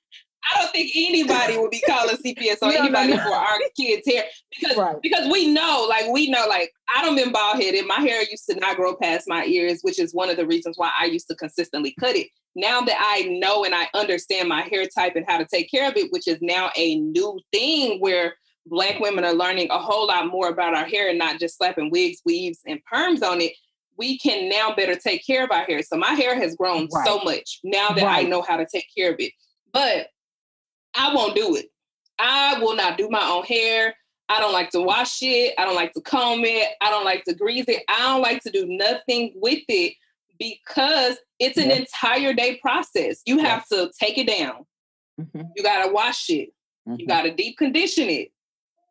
[0.48, 3.22] I don't think anybody would be calling CPS on no, anybody no, no.
[3.24, 4.24] for our kids' hair
[4.56, 4.96] because right.
[5.02, 7.84] because we know, like we know, like I don't been bald headed.
[7.86, 10.78] My hair used to not grow past my ears, which is one of the reasons
[10.78, 12.28] why I used to consistently cut it.
[12.54, 15.88] Now that I know and I understand my hair type and how to take care
[15.88, 20.08] of it, which is now a new thing where Black women are learning a whole
[20.08, 23.52] lot more about our hair and not just slapping wigs, weaves, and perms on it
[23.98, 25.82] we can now better take care of our hair.
[25.82, 27.06] So my hair has grown right.
[27.06, 28.26] so much now that right.
[28.26, 29.32] I know how to take care of it.
[29.72, 30.08] But
[30.94, 31.66] I won't do it.
[32.18, 33.94] I will not do my own hair.
[34.28, 35.54] I don't like to wash it.
[35.58, 36.68] I don't like to comb it.
[36.80, 37.82] I don't like to grease it.
[37.88, 39.94] I don't like to do nothing with it
[40.38, 43.20] because it's an entire day process.
[43.24, 44.66] You have to take it down.
[45.20, 45.42] Mm-hmm.
[45.54, 46.50] You got to wash it.
[46.88, 47.00] Mm-hmm.
[47.00, 48.30] You got to deep condition it.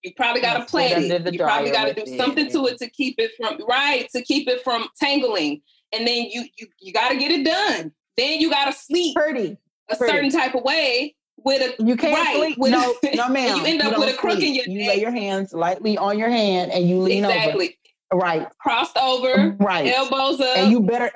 [0.05, 1.33] You probably got to plait it.
[1.33, 2.15] You probably got to do it.
[2.17, 5.61] something to it to keep it from right to keep it from tangling.
[5.91, 7.91] And then you you you got to get it done.
[8.15, 9.57] Then you got to sleep pretty
[9.89, 10.13] a pretty.
[10.13, 12.57] certain type of way with a you can't right, sleep.
[12.59, 13.57] With no, a, no, ma'am.
[13.57, 14.89] you end up with a crook in your You neck.
[14.89, 17.77] lay your hands lightly on your hand and you lean exactly.
[18.11, 18.21] over.
[18.21, 18.47] Right.
[18.59, 19.57] Crossed over.
[19.59, 19.91] Right.
[19.91, 20.57] Elbows up.
[20.57, 21.11] And you better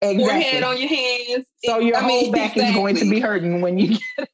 [0.00, 0.24] exactly.
[0.24, 1.46] forehead on your hands.
[1.64, 2.64] So your I whole mean, back exactly.
[2.64, 4.28] is going to be hurting when you get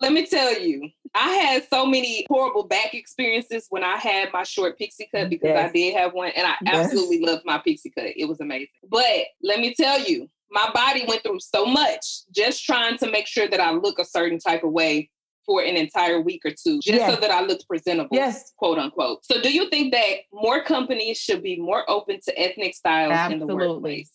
[0.00, 4.44] Let me tell you, I had so many horrible back experiences when I had my
[4.44, 5.68] short pixie cut because yes.
[5.68, 6.86] I did have one and I yes.
[6.86, 8.12] absolutely loved my pixie cut.
[8.16, 8.68] It was amazing.
[8.88, 13.26] But let me tell you, my body went through so much just trying to make
[13.26, 15.10] sure that I look a certain type of way
[15.44, 17.12] for an entire week or two, just yes.
[17.12, 18.52] so that I looked presentable, yes.
[18.56, 19.24] quote unquote.
[19.24, 23.52] So, do you think that more companies should be more open to ethnic styles Absolutely.
[23.52, 24.10] in the workplace?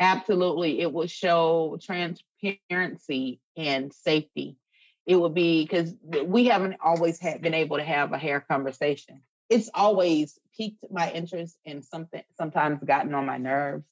[0.00, 0.80] Absolutely.
[0.80, 4.56] It will show transparency and safety.
[5.10, 5.92] It would be because
[6.24, 9.22] we haven't always had, been able to have a hair conversation.
[9.48, 13.84] It's always piqued my interest and something sometimes gotten on my nerves.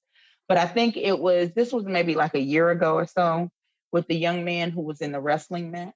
[0.47, 3.51] But I think it was this was maybe like a year ago or so
[3.91, 5.93] with the young man who was in the wrestling match,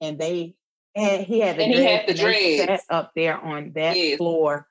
[0.00, 0.56] and they
[0.96, 4.16] and he had the and he had the dreads up there on that yes.
[4.18, 4.66] floor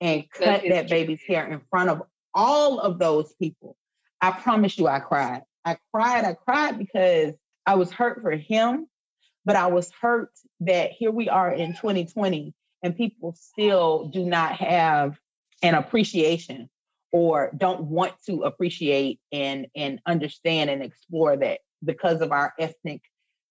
[0.00, 2.02] and cut that baby's hair in front of
[2.34, 3.76] all of those people.
[4.20, 5.42] I promise you, I cried.
[5.64, 6.24] I cried.
[6.24, 8.88] I cried because I was hurt for him,
[9.44, 10.30] but I was hurt
[10.60, 15.18] that here we are in 2020 and people still do not have
[15.62, 16.68] an appreciation
[17.12, 23.02] or don't want to appreciate and and understand and explore that because of our ethnic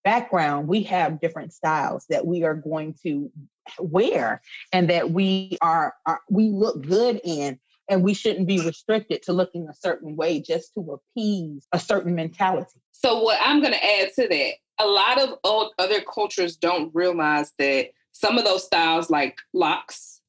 [0.04, 3.32] background we have different styles that we are going to
[3.80, 9.22] wear and that we are, are we look good in and we shouldn't be restricted
[9.24, 12.80] to looking a certain way just to appease a certain mentality.
[12.92, 16.94] So, what I'm going to add to that, a lot of old, other cultures don't
[16.94, 20.22] realize that some of those styles, like locks,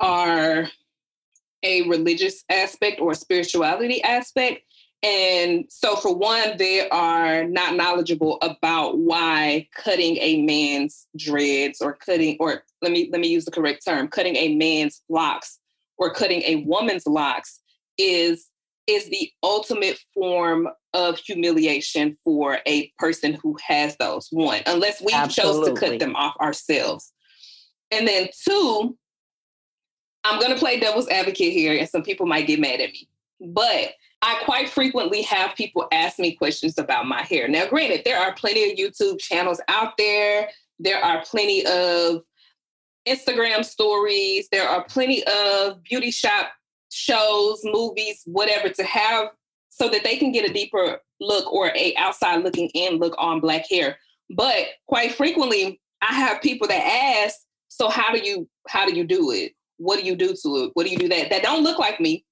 [0.00, 0.68] are
[1.62, 4.62] a religious aspect or a spirituality aspect.
[5.02, 11.94] And so, for one, they are not knowledgeable about why cutting a man's dreads or
[11.94, 15.60] cutting, or let me let me use the correct term, cutting a man's locks
[15.98, 17.60] or cutting a woman's locks
[17.96, 18.46] is
[18.88, 25.12] is the ultimate form of humiliation for a person who has those one unless we
[25.12, 25.70] Absolutely.
[25.70, 27.12] chose to cut them off ourselves
[27.90, 28.96] and then two
[30.24, 33.08] i'm going to play devil's advocate here and some people might get mad at me
[33.52, 38.18] but i quite frequently have people ask me questions about my hair now granted there
[38.18, 40.48] are plenty of youtube channels out there
[40.80, 42.22] there are plenty of
[43.08, 44.48] Instagram stories.
[44.52, 46.50] There are plenty of beauty shop
[46.90, 49.28] shows, movies, whatever to have
[49.68, 53.40] so that they can get a deeper look or a outside looking in look on
[53.40, 53.96] black hair.
[54.30, 57.36] But quite frequently, I have people that ask,
[57.68, 59.52] so how do you how do you do it?
[59.78, 60.70] What do you do to it?
[60.74, 62.24] What do you do that that don't look like me?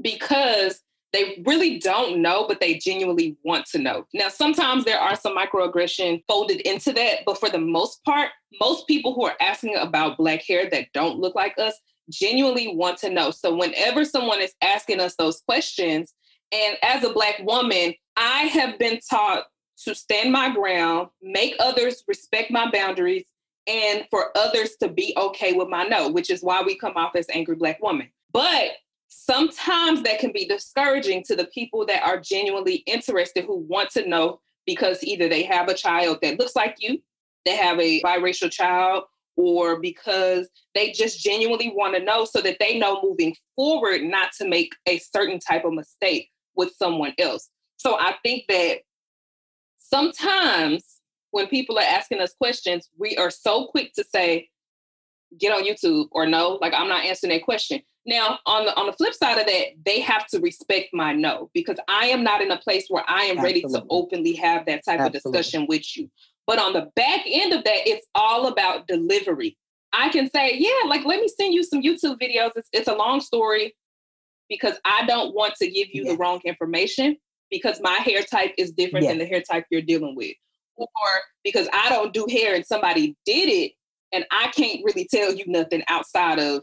[0.00, 0.80] Because
[1.12, 4.04] they really don't know, but they genuinely want to know.
[4.12, 8.88] Now, sometimes there are some microaggression folded into that, but for the most part, most
[8.88, 11.78] people who are asking about Black hair that don't look like us
[12.10, 13.30] genuinely want to know.
[13.30, 16.14] So whenever someone is asking us those questions,
[16.52, 19.44] and as a Black woman, I have been taught
[19.84, 23.24] to stand my ground, make others respect my boundaries,
[23.66, 27.16] and for others to be okay with my no, which is why we come off
[27.16, 28.08] as angry Black women.
[28.32, 28.72] But
[29.08, 34.08] sometimes that can be discouraging to the people that are genuinely interested who want to
[34.08, 37.00] know because either they have a child that looks like you,
[37.44, 39.04] they have a biracial child,
[39.36, 44.32] or because they just genuinely want to know so that they know moving forward not
[44.32, 47.50] to make a certain type of mistake with someone else.
[47.76, 48.78] So I think that
[49.76, 54.48] sometimes when people are asking us questions, we are so quick to say,
[55.38, 57.80] get on YouTube or no, like I'm not answering that question.
[58.06, 61.50] Now, on the on the flip side of that, they have to respect my no
[61.54, 63.62] because I am not in a place where I am Absolutely.
[63.62, 65.06] ready to openly have that type Absolutely.
[65.06, 66.10] of discussion with you.
[66.46, 69.56] But on the back end of that, it's all about delivery.
[69.92, 72.50] I can say, yeah, like let me send you some YouTube videos.
[72.56, 73.74] It's, it's a long story
[74.48, 76.12] because I don't want to give you yeah.
[76.12, 77.16] the wrong information
[77.50, 79.12] because my hair type is different yeah.
[79.12, 80.34] than the hair type you're dealing with.
[80.76, 80.88] Or
[81.44, 83.72] because I don't do hair and somebody did it
[84.12, 86.62] and I can't really tell you nothing outside of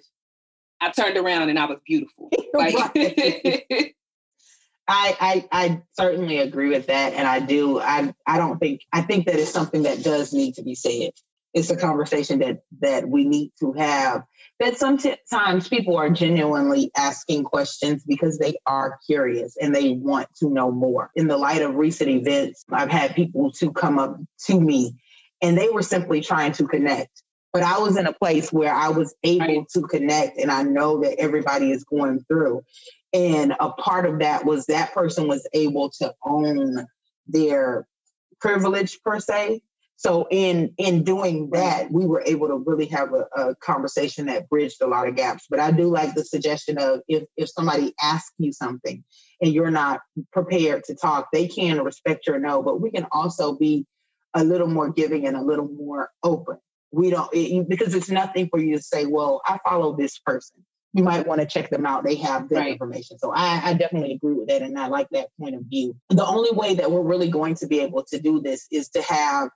[0.82, 2.30] I turned around and I was beautiful.
[2.54, 2.76] Like
[4.88, 7.80] I, I I certainly agree with that, and I do.
[7.80, 11.12] I I don't think I think that is something that does need to be said.
[11.54, 14.24] It's a conversation that that we need to have.
[14.60, 20.50] That sometimes people are genuinely asking questions because they are curious and they want to
[20.50, 21.10] know more.
[21.16, 24.18] In the light of recent events, I've had people to come up
[24.48, 24.96] to me,
[25.42, 27.24] and they were simply trying to connect.
[27.54, 31.02] But I was in a place where I was able to connect, and I know
[31.02, 32.62] that everybody is going through.
[33.14, 36.86] And a part of that was that person was able to own
[37.28, 37.88] their
[38.40, 39.62] privilege per se.
[39.98, 44.50] So in in doing that, we were able to really have a, a, conversation that
[44.50, 45.46] bridged a lot of gaps.
[45.48, 49.04] But I do like the suggestion of if if somebody asks you something
[49.42, 50.02] and you're not
[50.34, 53.86] prepared to talk, they can respect your no, but we can also be
[54.34, 56.58] a little more giving and a little more open.
[56.92, 60.66] We don't it, because it's nothing for you to say, well, I follow this person
[60.94, 62.04] you might want to check them out.
[62.04, 62.74] They have good right.
[62.74, 63.18] information.
[63.18, 64.62] So I, I, definitely agree with that.
[64.62, 65.96] And I like that point of view.
[66.10, 69.02] The only way that we're really going to be able to do this is to
[69.04, 69.50] have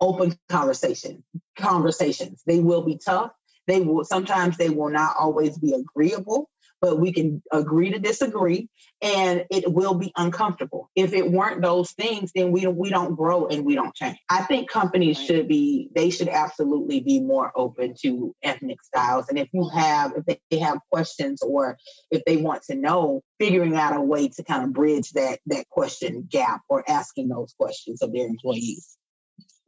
[0.00, 1.24] open conversation
[1.58, 2.42] conversations.
[2.46, 3.30] They will be tough.
[3.66, 8.68] They will sometimes they will not always be agreeable, but we can agree to disagree
[9.02, 10.90] and it will be uncomfortable.
[10.94, 14.18] If it weren't those things, then we we don't grow and we don't change.
[14.28, 19.28] I think companies should be they should absolutely be more open to ethnic styles.
[19.28, 21.78] And if you have if they have questions or
[22.10, 25.68] if they want to know, figuring out a way to kind of bridge that that
[25.68, 28.96] question gap or asking those questions of their employees.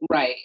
[0.09, 0.35] Right.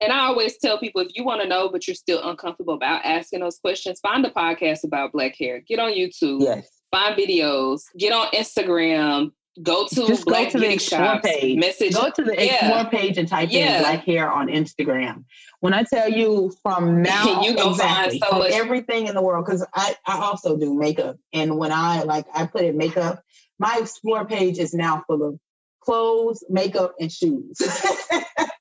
[0.00, 3.04] And I always tell people if you want to know, but you're still uncomfortable about
[3.04, 5.60] asking those questions, find a podcast about black hair.
[5.60, 6.40] Get on YouTube.
[6.40, 6.68] Yes.
[6.90, 7.82] Find videos.
[7.98, 9.32] Get on Instagram.
[9.62, 11.58] Go to Just Black go to the Explore shops, page.
[11.58, 11.94] Message.
[11.94, 12.66] Go to the yeah.
[12.66, 13.76] Explore page and type yeah.
[13.76, 15.24] in black hair on Instagram.
[15.58, 18.52] When I tell you from now, you go exactly, find so much.
[18.52, 21.16] everything in the world, because I, I also do makeup.
[21.32, 23.22] And when I like I put in makeup,
[23.58, 25.38] my Explore page is now full of
[25.80, 27.58] clothes, makeup, and shoes.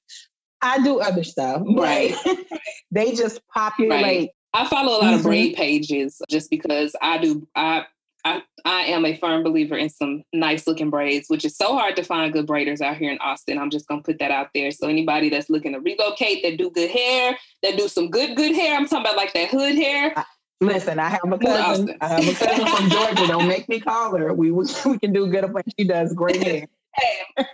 [0.61, 1.61] I do other stuff.
[1.65, 2.15] Right.
[2.91, 4.03] they just populate.
[4.03, 4.29] Right.
[4.53, 5.15] I follow a lot mm-hmm.
[5.15, 7.85] of braid pages just because I do I
[8.25, 11.95] I, I am a firm believer in some nice looking braids, which is so hard
[11.95, 13.57] to find good braiders out here in Austin.
[13.57, 14.71] I'm just gonna put that out there.
[14.71, 18.53] So anybody that's looking to relocate, that do good hair, that do some good good
[18.53, 18.75] hair.
[18.75, 20.13] I'm talking about like that hood hair.
[20.61, 21.95] Listen, I have a cousin.
[22.01, 23.27] I have a cousin from Georgia.
[23.27, 24.33] Don't make me call her.
[24.33, 27.45] We we, we can do good when she does great hair hey,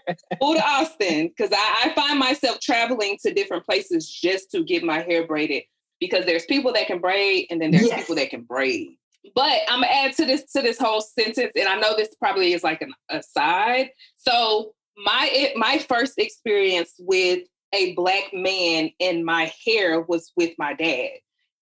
[0.41, 5.01] to Austin because I, I find myself traveling to different places just to get my
[5.01, 5.63] hair braided
[5.99, 7.99] because there's people that can braid and then there's yes.
[7.99, 8.97] people that can braid.
[9.33, 12.53] But I'm gonna add to this to this whole sentence, and I know this probably
[12.53, 13.89] is like an aside.
[14.15, 20.53] So my it, my first experience with a black man in my hair was with
[20.59, 21.09] my dad,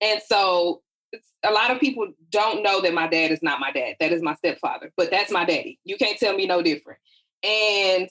[0.01, 0.81] and so
[1.45, 3.95] a lot of people don't know that my dad is not my dad.
[3.99, 5.79] That is my stepfather, but that's my daddy.
[5.83, 6.99] You can't tell me no different.
[7.43, 8.09] And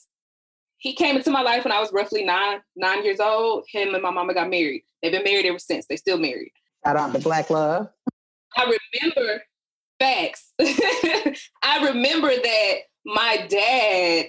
[0.78, 3.64] he came into my life when I was roughly nine, nine years old.
[3.68, 4.83] Him and my mama got married.
[5.01, 5.87] They've been married ever since.
[5.87, 6.53] They still married.
[6.85, 7.89] Shout out to Black Love.
[8.57, 9.43] I remember
[10.01, 10.53] facts.
[11.62, 12.74] I remember that
[13.05, 14.26] my dad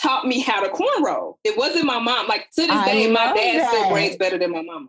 [0.00, 1.34] taught me how to cornrow.
[1.44, 2.28] It wasn't my mom.
[2.28, 3.70] Like to this I day, my dad that.
[3.72, 4.88] still braids better than my mama.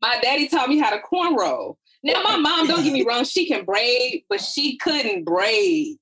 [0.00, 1.76] My daddy taught me how to cornrow.
[2.02, 5.98] Now my mom, don't get me wrong, she can braid, but she couldn't braid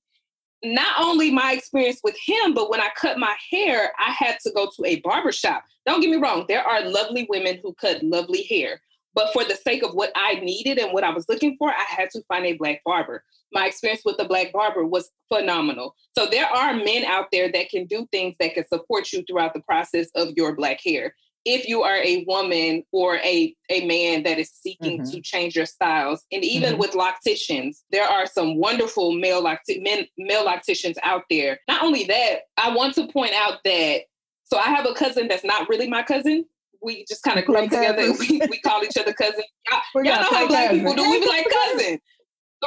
[0.63, 4.53] not only my experience with him, but when I cut my hair, I had to
[4.53, 5.65] go to a barber shop.
[5.87, 8.81] Don't get me wrong, there are lovely women who cut lovely hair.
[9.15, 11.85] But for the sake of what I needed and what I was looking for, I
[11.89, 13.25] had to find a black barber.
[13.53, 15.97] My experience with the black barber was phenomenal.
[16.17, 19.55] So there are men out there that can do things that can support you throughout
[19.55, 21.15] the process of your black hair.
[21.45, 25.11] If you are a woman or a, a man that is seeking mm-hmm.
[25.11, 26.81] to change your styles, and even mm-hmm.
[26.81, 31.59] with locticians, there are some wonderful male, locti- men, male locticians out there.
[31.67, 34.03] Not only that, I want to point out that
[34.45, 36.45] so I have a cousin that's not really my cousin
[36.83, 38.13] we just kind of club together.
[38.19, 39.43] We, we call each other cousin.
[39.71, 41.11] Y'all, y'all know how black people do.
[41.11, 42.01] We be like cousin.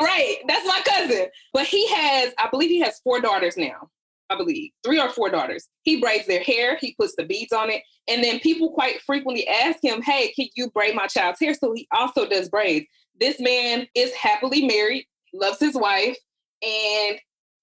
[0.02, 0.38] Right.
[0.48, 1.28] That's my cousin.
[1.54, 3.90] But he has, I believe he has four daughters now.
[4.30, 5.68] I believe three or four daughters.
[5.84, 7.84] He braids their hair, he puts the beads on it.
[8.08, 11.54] And then people quite frequently ask him, Hey, can you braid my child's hair?
[11.54, 12.86] So he also does braids.
[13.20, 16.18] This man is happily married, loves his wife.
[16.62, 17.20] And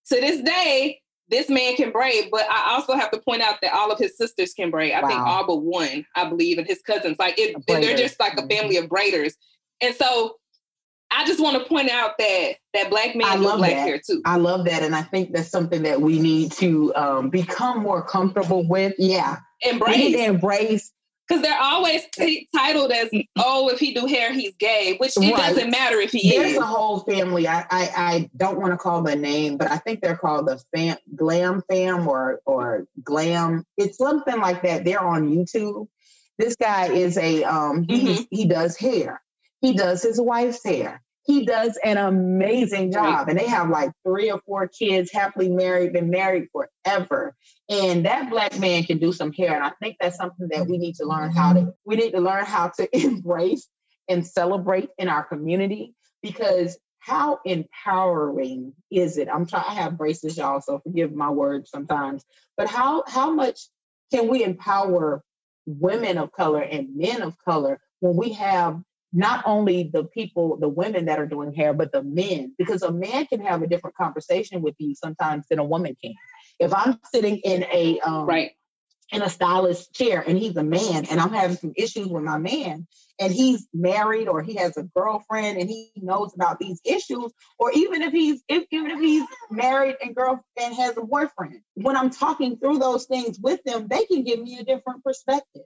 [0.08, 3.72] to this day, this man can braid, but I also have to point out that
[3.72, 4.92] all of his sisters can braid.
[4.92, 5.08] I wow.
[5.08, 7.16] think all but one, I believe, and his cousins.
[7.18, 8.48] Like it, they're just like a mm-hmm.
[8.48, 9.34] family of braiders.
[9.80, 10.36] And so
[11.10, 13.86] I just want to point out that that black men I love black that.
[13.86, 14.22] hair too.
[14.24, 18.02] I love that, and I think that's something that we need to um, become more
[18.02, 18.94] comfortable with.
[18.98, 19.96] Yeah, embrace.
[19.96, 20.92] We need to embrace
[21.30, 23.08] because they're always t- titled as
[23.38, 25.36] oh if he do hair he's gay which it right.
[25.36, 28.72] doesn't matter if he there's is there's a whole family I, I, I don't want
[28.72, 32.86] to call the name but i think they're called the fam glam fam or or
[33.04, 35.86] glam it's something like that they're on youtube
[36.38, 37.94] this guy is a um mm-hmm.
[37.94, 39.22] he, he does hair
[39.60, 41.02] he does his wife's hair.
[41.24, 43.28] He does an amazing job.
[43.28, 47.36] And they have like three or four kids happily married been married forever.
[47.68, 49.54] And that black man can do some hair.
[49.54, 52.20] And i think that's something that we need to learn how to we need to
[52.20, 53.68] learn how to embrace
[54.08, 55.94] and celebrate in our community.
[56.22, 59.28] Because how empowering is it?
[59.28, 62.24] I'm trying i have braces y'all so forgive my words sometimes.
[62.56, 63.68] But how how much
[64.12, 65.22] can we empower
[65.66, 68.80] women of color and men of color when we have
[69.12, 72.92] not only the people, the women that are doing hair, but the men, because a
[72.92, 76.14] man can have a different conversation with you sometimes than a woman can.
[76.58, 78.52] If I'm sitting in a um, right
[79.12, 82.38] in a stylist chair and he's a man and I'm having some issues with my
[82.38, 82.86] man
[83.18, 87.72] and he's married or he has a girlfriend and he knows about these issues or
[87.72, 92.10] even if he's if, even if he's married and girlfriend has a boyfriend when I'm
[92.10, 95.62] talking through those things with them they can give me a different perspective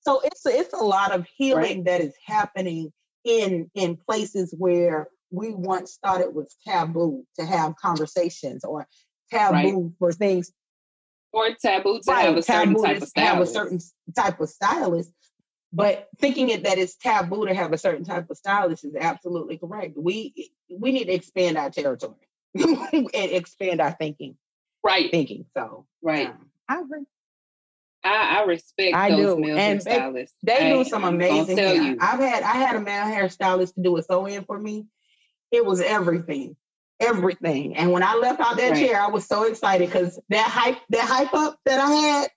[0.00, 1.84] so it's a, it's a lot of healing right.
[1.84, 2.92] that is happening
[3.24, 8.86] in in places where we once thought it was taboo to have conversations or
[9.30, 9.92] taboo right.
[9.98, 10.52] for things
[11.32, 13.16] or taboo to right, have a certain type of stylist.
[13.16, 13.80] have a certain
[14.16, 15.12] type of stylist
[15.72, 19.58] but thinking it that it's taboo to have a certain type of stylist is absolutely
[19.58, 22.14] correct we we need to expand our territory
[22.54, 24.36] and expand our thinking
[24.82, 27.04] right thinking so right um, i agree
[28.04, 29.40] I, I respect I those do.
[29.40, 30.32] male and hairstylists.
[30.42, 31.74] They, they do some amazing hair.
[31.74, 31.98] You.
[32.00, 34.86] I've had I had a male hairstylist to do a sew in for me.
[35.50, 36.56] It was everything.
[37.00, 37.76] Everything.
[37.76, 38.86] And when I left out that right.
[38.86, 42.28] chair, I was so excited because that hype, that hype up that I had,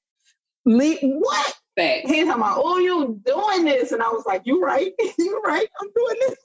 [0.65, 1.53] le- what?
[1.75, 2.09] Facts.
[2.09, 3.91] He's talking about, oh, you doing this.
[3.91, 4.91] And I was like, you right.
[5.17, 5.67] you right.
[5.81, 6.37] I'm doing this.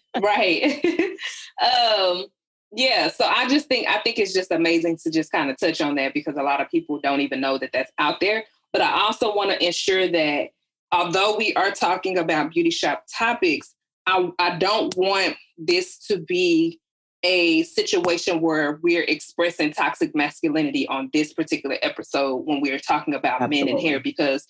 [0.22, 1.16] right.
[1.62, 2.26] um,
[2.72, 5.80] yeah, so I just think I think it's just amazing to just kind of touch
[5.80, 8.44] on that because a lot of people don't even know that that's out there.
[8.72, 10.50] But I also want to ensure that
[10.92, 13.74] although we are talking about beauty shop topics,
[14.06, 16.80] I, I don't want this to be
[17.22, 23.40] a situation where we're expressing toxic masculinity on this particular episode when we're talking about
[23.40, 23.64] Absolutely.
[23.64, 24.46] men and hair because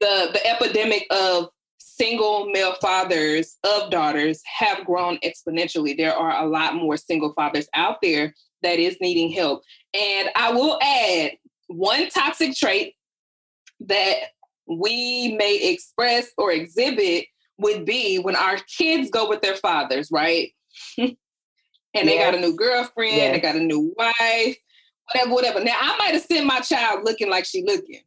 [0.00, 1.48] the the epidemic of
[1.78, 5.96] single male fathers of daughters have grown exponentially.
[5.96, 9.62] There are a lot more single fathers out there that is needing help.
[9.92, 11.32] And I will add
[11.68, 12.94] one toxic trait
[13.80, 14.14] that
[14.66, 17.26] we may express or exhibit
[17.58, 20.50] would be when our kids go with their fathers, right?
[20.98, 21.16] and
[21.94, 22.04] yes.
[22.04, 23.34] they got a new girlfriend, yes.
[23.34, 24.56] they got a new wife,
[25.12, 25.60] whatever, whatever.
[25.62, 28.00] Now I might have sent my child looking like she looking.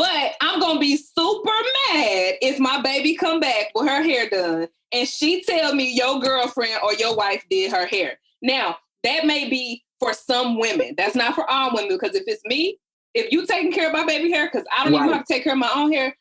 [0.00, 1.50] But I'm gonna be super
[1.90, 6.20] mad if my baby come back with her hair done and she tell me your
[6.20, 8.18] girlfriend or your wife did her hair.
[8.40, 10.94] Now that may be for some women.
[10.96, 12.78] That's not for all women because if it's me,
[13.12, 15.04] if you taking care of my baby hair, because I don't right.
[15.04, 16.16] even have to take care of my own hair,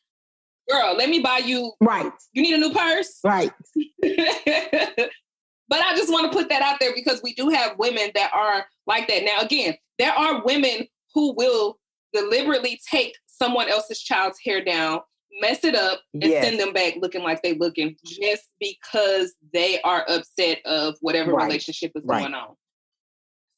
[0.69, 1.71] girl, let me buy you.
[1.79, 2.11] Right.
[2.33, 3.21] You need a new purse.
[3.23, 3.53] Right.
[4.01, 8.33] but I just want to put that out there because we do have women that
[8.33, 9.23] are like that.
[9.23, 11.79] Now, again, there are women who will
[12.13, 15.01] deliberately take someone else's child's hair down,
[15.41, 16.43] mess it up, and yes.
[16.43, 21.45] send them back looking like they looking just because they are upset of whatever right.
[21.45, 22.21] relationship is right.
[22.21, 22.55] going on.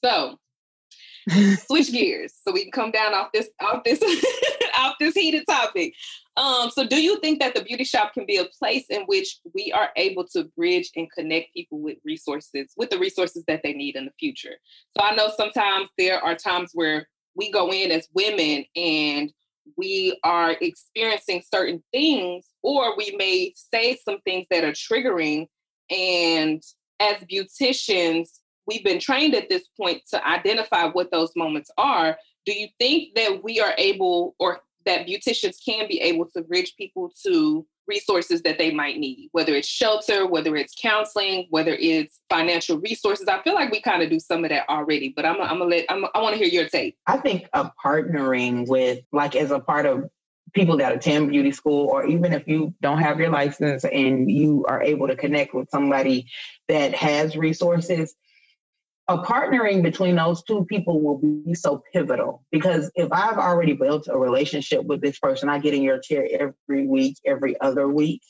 [0.03, 0.37] So
[1.67, 4.01] switch gears so we can come down off this off this
[4.77, 5.93] off this heated topic.
[6.37, 9.39] Um, so do you think that the beauty shop can be a place in which
[9.53, 13.73] we are able to bridge and connect people with resources, with the resources that they
[13.73, 14.55] need in the future?
[14.97, 19.31] So I know sometimes there are times where we go in as women and
[19.77, 25.47] we are experiencing certain things, or we may say some things that are triggering.
[25.89, 26.61] And
[26.99, 28.29] as beauticians,
[28.67, 32.17] we've been trained at this point to identify what those moments are.
[32.45, 36.75] Do you think that we are able, or that beauticians can be able to bridge
[36.77, 37.65] people to
[37.95, 43.27] resources that they might need, whether it's shelter, whether it's counseling, whether it's financial resources.
[43.27, 45.65] I feel like we kind of do some of that already, but I'm, I'm gonna
[45.65, 46.95] let I'm, I want to hear your take.
[47.05, 50.09] I think a partnering with, like, as a part of
[50.53, 54.65] people that attend beauty school, or even if you don't have your license and you
[54.67, 56.27] are able to connect with somebody
[56.67, 58.15] that has resources,
[59.11, 64.07] a partnering between those two people will be so pivotal because if I've already built
[64.07, 68.21] a relationship with this person, I get in your chair every week, every other week,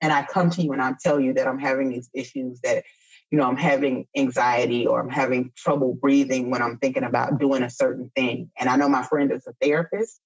[0.00, 2.84] and I come to you and I tell you that I'm having these issues that,
[3.30, 7.62] you know, I'm having anxiety or I'm having trouble breathing when I'm thinking about doing
[7.62, 8.50] a certain thing.
[8.58, 10.20] And I know my friend is a therapist.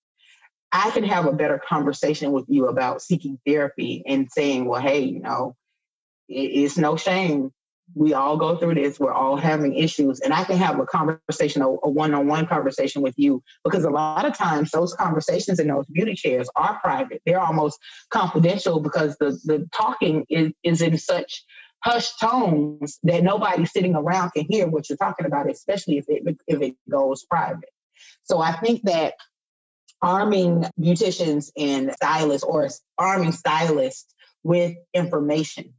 [0.73, 5.01] I can have a better conversation with you about seeking therapy and saying, well, hey,
[5.01, 5.55] you know,
[6.29, 7.53] it's no shame
[7.95, 9.01] we all go through this.
[9.01, 10.21] We're all having issues.
[10.21, 13.91] And I can have a conversation, a one on one conversation with you, because a
[13.91, 17.23] lot of times those conversations in those beauty chairs are private.
[17.25, 17.79] They're almost
[18.11, 21.45] confidential because the, the talking is, is in such
[21.81, 26.37] hushed tones that nobody sitting around can hear what you're talking about, especially if it,
[26.47, 27.71] if it goes private.
[28.25, 29.15] So I think that
[30.03, 32.69] arming beauticians and stylists or
[32.99, 35.75] arming stylists with information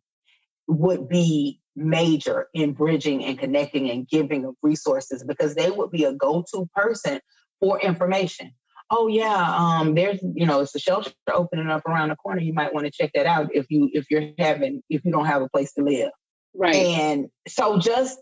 [0.67, 6.03] would be major in bridging and connecting and giving of resources because they would be
[6.03, 7.19] a go-to person
[7.59, 8.51] for information.
[8.91, 12.41] Oh yeah, um, there's you know it's a shelter opening up around the corner.
[12.41, 15.25] You might want to check that out if you if you're having if you don't
[15.25, 16.09] have a place to live.
[16.55, 16.75] Right.
[16.75, 18.17] And so just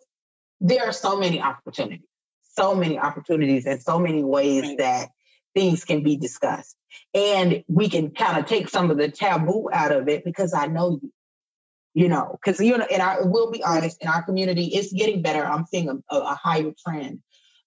[0.59, 2.05] there are so many opportunities,
[2.43, 4.77] so many opportunities, and so many ways right.
[4.79, 5.09] that
[5.55, 6.75] things can be discussed.
[7.13, 10.67] And we can kind of take some of the taboo out of it because I
[10.67, 11.11] know you
[11.97, 15.23] you know, because you know, and I will be honest, in our community, it's getting
[15.23, 15.43] better.
[15.43, 17.21] I'm seeing a, a higher trend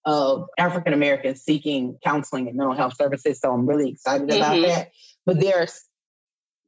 [0.05, 3.41] of African Americans seeking counseling and mental health services.
[3.41, 4.37] So I'm really excited mm-hmm.
[4.37, 4.93] about that.
[5.27, 5.85] But there's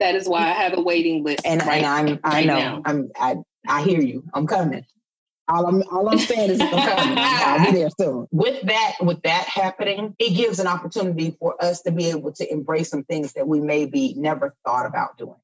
[0.00, 1.46] that is why I have a waiting list.
[1.46, 2.82] And, right, and I'm I right know now.
[2.84, 3.36] I'm I
[3.68, 4.24] I hear you.
[4.34, 4.84] I'm coming.
[5.46, 7.14] All I'm all I'm saying is I'm coming.
[7.16, 8.26] I'll be there soon.
[8.32, 12.52] With that, with that happening, it gives an opportunity for us to be able to
[12.52, 15.36] embrace some things that we maybe never thought about doing.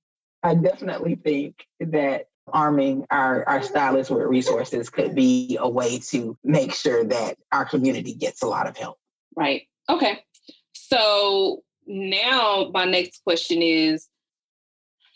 [0.42, 6.36] I definitely think that arming our, our stylists with resources could be a way to
[6.44, 8.98] make sure that our community gets a lot of help.
[9.36, 9.62] Right.
[9.88, 10.20] Okay.
[10.72, 14.08] So now my next question is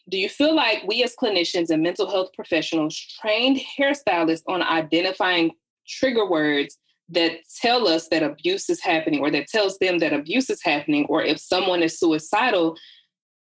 [0.08, 5.52] Do you feel like we as clinicians and mental health professionals trained hairstylists on identifying
[5.86, 10.48] trigger words that tell us that abuse is happening or that tells them that abuse
[10.48, 12.76] is happening or if someone is suicidal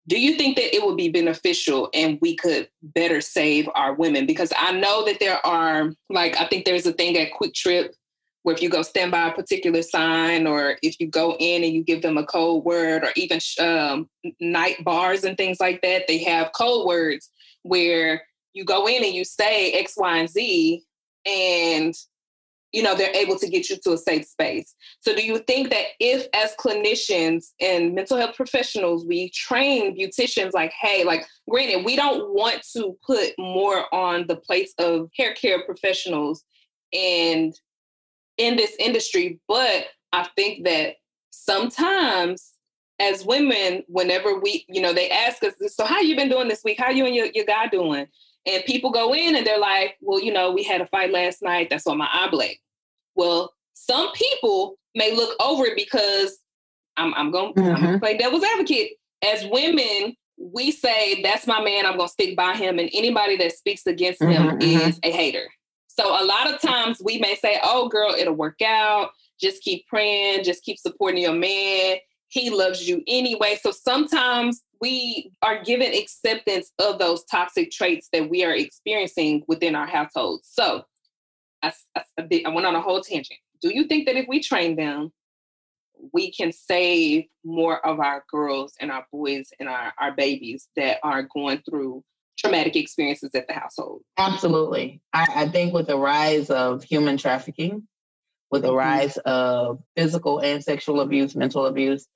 [0.07, 4.25] do you think that it would be beneficial and we could better save our women?
[4.25, 7.89] Because i know that there are like i think there's a thing at QuikTrip
[8.43, 11.73] where if you go stand by a particular sign or if you go in and
[11.73, 16.07] you give them a code word or even um, night bars and things like that
[16.07, 17.29] they have code words
[17.63, 20.81] where you go in and you say x y and z
[21.25, 21.93] and
[22.71, 24.75] you know they're able to get you to a safe space.
[24.99, 30.53] So do you think that if as clinicians and mental health professionals we train beauticians
[30.53, 35.33] like hey like granted we don't want to put more on the plates of hair
[35.33, 36.43] care professionals
[36.93, 37.53] and
[38.37, 40.95] in this industry but i think that
[41.31, 42.53] sometimes
[42.99, 46.63] as women whenever we you know they ask us so how you been doing this
[46.63, 46.79] week?
[46.79, 48.07] How you and your, your guy doing
[48.47, 51.41] and people go in and they're like, well, you know, we had a fight last
[51.41, 51.69] night.
[51.69, 52.57] That's on my eye blade.
[53.15, 56.39] Well, some people may look over it because
[56.95, 57.93] I'm, I'm going mm-hmm.
[57.93, 58.91] to play devil's advocate.
[59.23, 62.79] As women, we say, that's my man, I'm going to stick by him.
[62.79, 64.89] And anybody that speaks against mm-hmm, him mm-hmm.
[64.89, 65.47] is a hater.
[65.87, 69.11] So a lot of times we may say, oh, girl, it'll work out.
[69.39, 71.97] Just keep praying, just keep supporting your man.
[72.29, 73.57] He loves you anyway.
[73.61, 79.75] So sometimes we are given acceptance of those toxic traits that we are experiencing within
[79.75, 80.49] our households.
[80.51, 80.83] So
[81.61, 82.03] I, I,
[82.45, 83.39] I went on a whole tangent.
[83.61, 85.11] Do you think that if we train them,
[86.13, 90.99] we can save more of our girls and our boys and our, our babies that
[91.03, 92.03] are going through
[92.37, 94.01] traumatic experiences at the household?
[94.17, 95.01] Absolutely.
[95.13, 97.87] I, I think with the rise of human trafficking,
[98.51, 98.77] with the mm-hmm.
[98.77, 102.07] rise of physical and sexual abuse, mental abuse,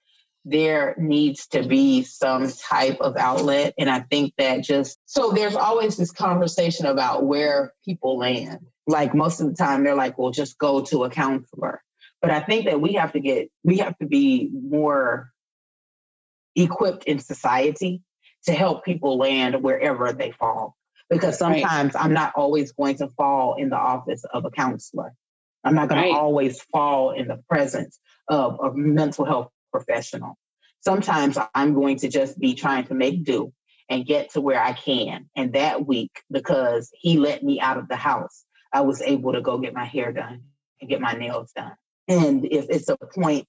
[0.43, 3.73] there needs to be some type of outlet.
[3.77, 8.59] And I think that just so there's always this conversation about where people land.
[8.87, 11.83] Like most of the time, they're like, well, just go to a counselor.
[12.21, 15.31] But I think that we have to get, we have to be more
[16.55, 18.01] equipped in society
[18.45, 20.75] to help people land wherever they fall.
[21.09, 22.03] Because sometimes right.
[22.03, 25.13] I'm not always going to fall in the office of a counselor.
[25.63, 26.11] I'm not going right.
[26.11, 30.37] to always fall in the presence of a mental health professional.
[30.81, 33.53] Sometimes I'm going to just be trying to make do
[33.89, 35.29] and get to where I can.
[35.35, 39.41] And that week, because he let me out of the house, I was able to
[39.41, 40.43] go get my hair done
[40.79, 41.73] and get my nails done.
[42.07, 43.47] And if it's a point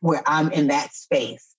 [0.00, 1.54] where I'm in that space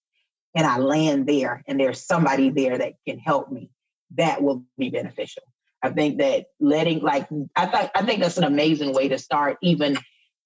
[0.56, 3.70] and I land there and there's somebody there that can help me,
[4.16, 5.44] that will be beneficial.
[5.84, 9.58] I think that letting like I thought I think that's an amazing way to start
[9.62, 9.98] even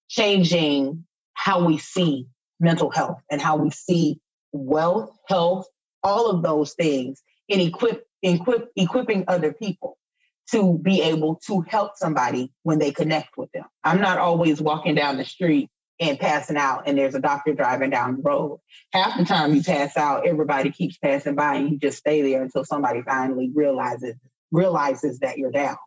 [0.07, 2.27] changing how we see
[2.59, 4.19] mental health and how we see
[4.51, 5.67] wealth, health,
[6.03, 9.97] all of those things, in equip, equip equipping other people
[10.51, 13.65] to be able to help somebody when they connect with them.
[13.83, 17.89] I'm not always walking down the street and passing out and there's a doctor driving
[17.89, 18.59] down the road.
[18.91, 22.43] Half the time you pass out, everybody keeps passing by and you just stay there
[22.43, 24.15] until somebody finally realizes
[24.51, 25.77] realizes that you're down.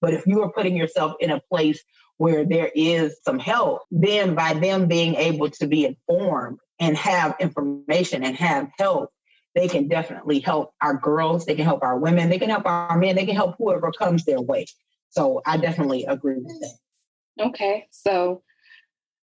[0.00, 1.82] But if you are putting yourself in a place
[2.16, 7.34] where there is some help, then by them being able to be informed and have
[7.40, 9.10] information and have help,
[9.54, 12.96] they can definitely help our girls, they can help our women, they can help our
[12.98, 14.66] men, they can help whoever comes their way.
[15.10, 17.46] So I definitely agree with that.
[17.46, 17.86] Okay.
[17.90, 18.42] So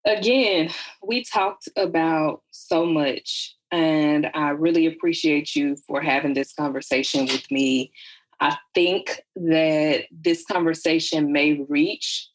[0.06, 0.70] again,
[1.04, 7.50] we talked about so much, and I really appreciate you for having this conversation with
[7.52, 7.92] me.
[8.40, 12.30] I think that this conversation may reach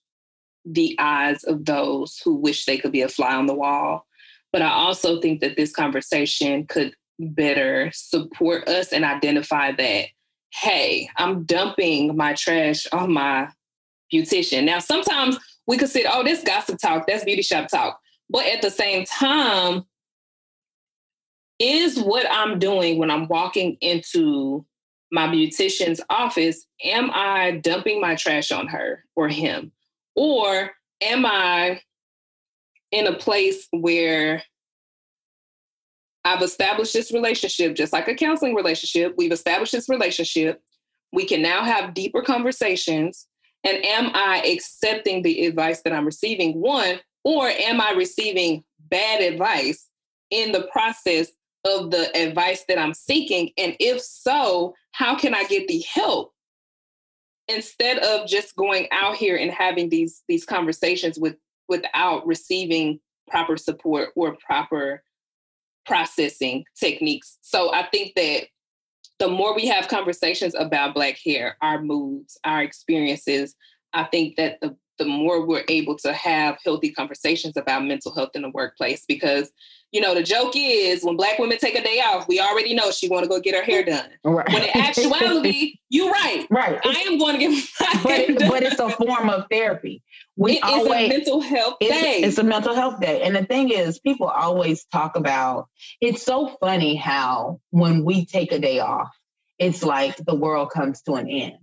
[0.64, 4.06] the eyes of those who wish they could be a fly on the wall.
[4.52, 10.06] But I also think that this conversation could better support us and identify that,
[10.52, 13.48] hey, I'm dumping my trash on my
[14.12, 14.64] beautician.
[14.64, 18.00] Now, sometimes we could say, oh, this gossip talk, that's beauty shop talk.
[18.28, 19.84] But at the same time,
[21.60, 24.64] is what I'm doing when I'm walking into
[25.12, 29.72] my beautician's office, am I dumping my trash on her or him?
[30.14, 31.80] Or am I
[32.92, 34.42] in a place where
[36.24, 39.14] I've established this relationship, just like a counseling relationship?
[39.16, 40.62] We've established this relationship.
[41.12, 43.26] We can now have deeper conversations.
[43.64, 46.60] And am I accepting the advice that I'm receiving?
[46.60, 49.88] One, or am I receiving bad advice
[50.30, 51.28] in the process
[51.66, 53.50] of the advice that I'm seeking?
[53.58, 56.32] And if so, how can I get the help
[57.48, 61.36] instead of just going out here and having these these conversations with
[61.68, 65.02] without receiving proper support or proper
[65.86, 67.38] processing techniques.
[67.42, 68.44] So I think that
[69.18, 73.54] the more we have conversations about black hair, our moods, our experiences,
[73.92, 78.30] I think that the the more we're able to have healthy conversations about mental health
[78.34, 79.50] in the workplace because
[79.92, 82.90] you know the joke is when black women take a day off we already know
[82.90, 84.08] she want to go get her hair done.
[84.24, 84.48] Right.
[84.52, 86.46] when in actuality you're right.
[86.50, 86.78] Right.
[86.84, 90.02] I am going to get my but, it, but it's a form of therapy.
[90.36, 92.20] We it always, a mental health it's, day.
[92.22, 93.22] it's a mental health day.
[93.22, 95.68] And the thing is people always talk about
[96.00, 99.10] it's so funny how when we take a day off
[99.58, 101.58] it's like the world comes to an end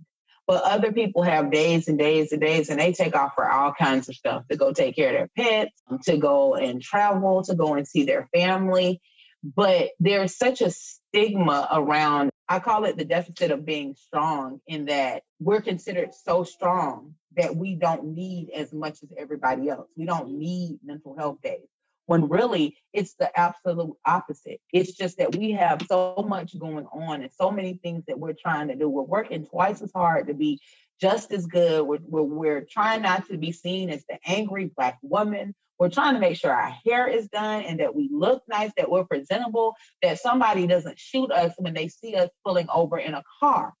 [0.48, 3.74] but other people have days and days and days, and they take off for all
[3.74, 7.44] kinds of stuff to go take care of their pets, um, to go and travel,
[7.44, 9.02] to go and see their family.
[9.44, 14.86] But there's such a stigma around, I call it the deficit of being strong, in
[14.86, 19.88] that we're considered so strong that we don't need as much as everybody else.
[19.98, 21.68] We don't need mental health days
[22.08, 24.62] when really it's the absolute opposite.
[24.72, 28.32] It's just that we have so much going on and so many things that we're
[28.32, 28.88] trying to do.
[28.88, 30.58] We're working twice as hard to be
[30.98, 31.82] just as good.
[31.86, 35.54] We're, we're, we're trying not to be seen as the angry Black woman.
[35.78, 38.90] We're trying to make sure our hair is done and that we look nice, that
[38.90, 43.22] we're presentable, that somebody doesn't shoot us when they see us pulling over in a
[43.38, 43.74] car.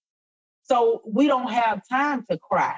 [0.64, 2.76] So we don't have time to cry.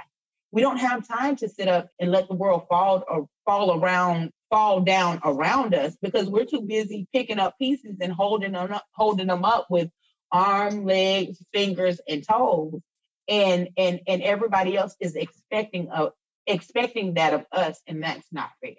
[0.52, 4.30] We don't have time to sit up and let the world fall or fall around
[4.50, 8.84] fall down around us because we're too busy picking up pieces and holding them up,
[8.92, 9.90] holding them up with
[10.32, 12.80] arm, legs, fingers, and toes.
[13.28, 16.08] And and and everybody else is expecting a
[16.46, 18.74] expecting that of us, and that's not fair.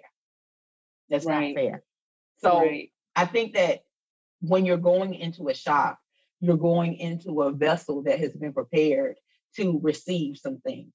[1.08, 1.54] That's right.
[1.54, 1.82] not fair.
[2.38, 2.90] So right.
[3.16, 3.80] I think that
[4.40, 5.98] when you're going into a shop,
[6.40, 9.16] you're going into a vessel that has been prepared
[9.56, 10.92] to receive some things.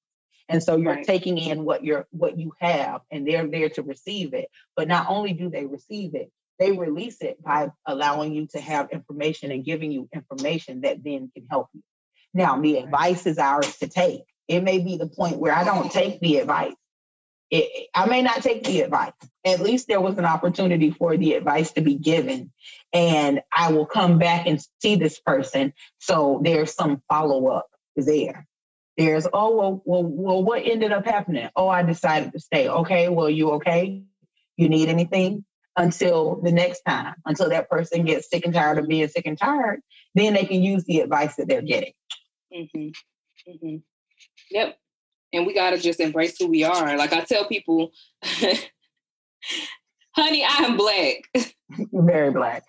[0.48, 1.04] And so you're right.
[1.06, 4.48] taking in what you're what you have and they're there to receive it.
[4.76, 8.90] But not only do they receive it, they release it by allowing you to have
[8.90, 11.82] information and giving you information that then can help you.
[12.34, 14.22] Now, the advice is ours to take.
[14.48, 16.74] It may be the point where I don't take the advice.
[17.50, 19.12] It, I may not take the advice.
[19.44, 22.52] At least there was an opportunity for the advice to be given,
[22.92, 25.72] and I will come back and see this person.
[25.98, 28.46] So there's some follow up there.
[28.98, 31.48] There's oh well, well, well, what ended up happening?
[31.54, 32.68] Oh, I decided to stay.
[32.68, 34.02] Okay, well, you okay?
[34.56, 35.44] You need anything?
[35.76, 39.38] Until the next time, until that person gets sick and tired of being sick and
[39.38, 39.80] tired,
[40.16, 41.92] then they can use the advice that they're getting.
[42.52, 42.88] Mm-hmm.
[43.48, 43.76] Mm-hmm.
[44.50, 44.76] Yep.
[45.32, 46.96] And we got to just embrace who we are.
[46.96, 47.92] Like I tell people,
[48.22, 48.58] honey,
[50.44, 51.46] I am black.
[51.92, 52.64] Very black.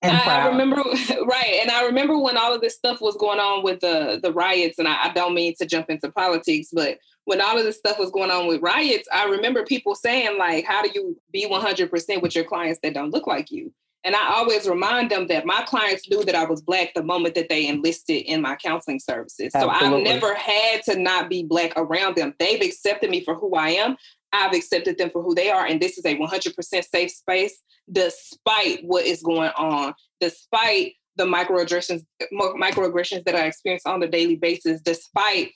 [0.00, 0.76] And I, I, remember
[1.26, 4.32] right, and I remember when all of this stuff was going on with the the
[4.32, 7.78] riots, and I, I, don't mean to jump into politics, but when all of this
[7.78, 11.46] stuff was going on with riots, I remember people saying like, "How do you be
[11.46, 13.72] one hundred percent with your clients that don't look like you?"
[14.04, 17.34] And I always remind them that my clients knew that I was Black the moment
[17.34, 19.52] that they enlisted in my counseling services.
[19.52, 22.34] So I've never had to not be Black around them.
[22.38, 23.96] They've accepted me for who I am.
[24.32, 25.66] I've accepted them for who they are.
[25.66, 32.04] And this is a 100% safe space, despite what is going on, despite the microaggressions,
[32.32, 35.52] microaggressions that I experience on a daily basis, despite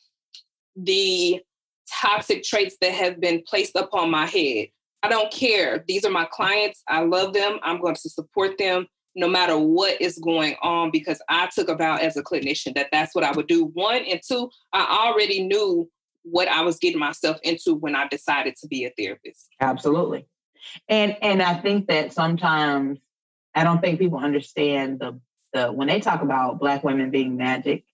[0.76, 1.40] the
[1.90, 4.68] toxic traits that have been placed upon my head.
[5.02, 5.84] I don't care.
[5.86, 6.82] These are my clients.
[6.88, 7.58] I love them.
[7.62, 11.74] I'm going to support them no matter what is going on because I took a
[11.74, 13.66] vow as a clinician that that's what I would do.
[13.74, 15.90] One and two, I already knew
[16.22, 19.48] what I was getting myself into when I decided to be a therapist.
[19.60, 20.26] Absolutely.
[20.88, 22.98] And and I think that sometimes
[23.54, 25.20] I don't think people understand the
[25.52, 27.84] the when they talk about black women being magic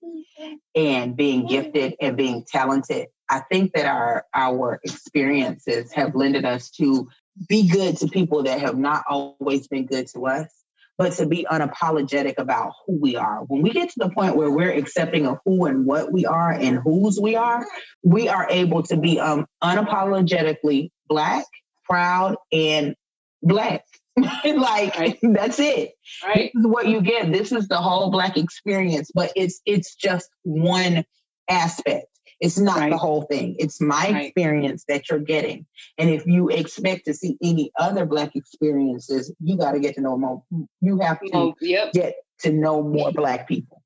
[0.74, 6.70] and being gifted and being talented, I think that our our experiences have lended us
[6.72, 7.08] to
[7.48, 10.52] be good to people that have not always been good to us,
[10.98, 13.44] but to be unapologetic about who we are.
[13.46, 16.50] When we get to the point where we're accepting of who and what we are
[16.50, 17.64] and whose we are,
[18.02, 21.44] we are able to be um, unapologetically black,
[21.88, 22.96] proud, and
[23.42, 23.84] black.
[24.44, 25.18] like right.
[25.22, 25.92] that's it.
[26.24, 26.50] Right.
[26.52, 27.32] This is what you get.
[27.32, 31.04] This is the whole black experience, but it's it's just one
[31.48, 32.06] aspect.
[32.40, 32.90] It's not right.
[32.90, 33.56] the whole thing.
[33.58, 34.26] It's my right.
[34.26, 35.66] experience that you're getting.
[35.98, 40.00] And if you expect to see any other Black experiences, you got to get to
[40.00, 40.42] know more.
[40.80, 41.92] You have to oh, yep.
[41.92, 43.82] get to know more Black people.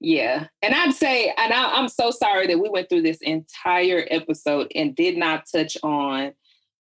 [0.00, 0.46] Yeah.
[0.62, 4.72] And I'd say, and I, I'm so sorry that we went through this entire episode
[4.74, 6.32] and did not touch on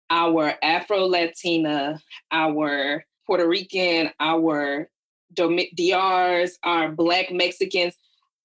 [0.09, 1.99] our Afro Latina,
[2.31, 4.89] our Puerto Rican, our
[5.35, 7.93] DRs, our Black Mexicans.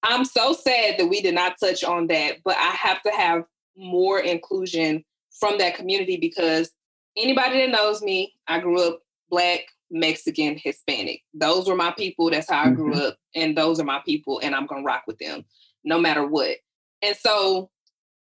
[0.05, 3.43] I'm so sad that we did not touch on that, but I have to have
[3.75, 5.03] more inclusion
[5.39, 6.69] from that community because
[7.17, 11.21] anybody that knows me, I grew up black, Mexican, Hispanic.
[11.33, 12.29] Those were my people.
[12.29, 13.01] That's how I grew mm-hmm.
[13.01, 13.17] up.
[13.33, 14.39] And those are my people.
[14.43, 15.43] And I'm going to rock with them
[15.83, 16.57] no matter what.
[17.01, 17.69] And so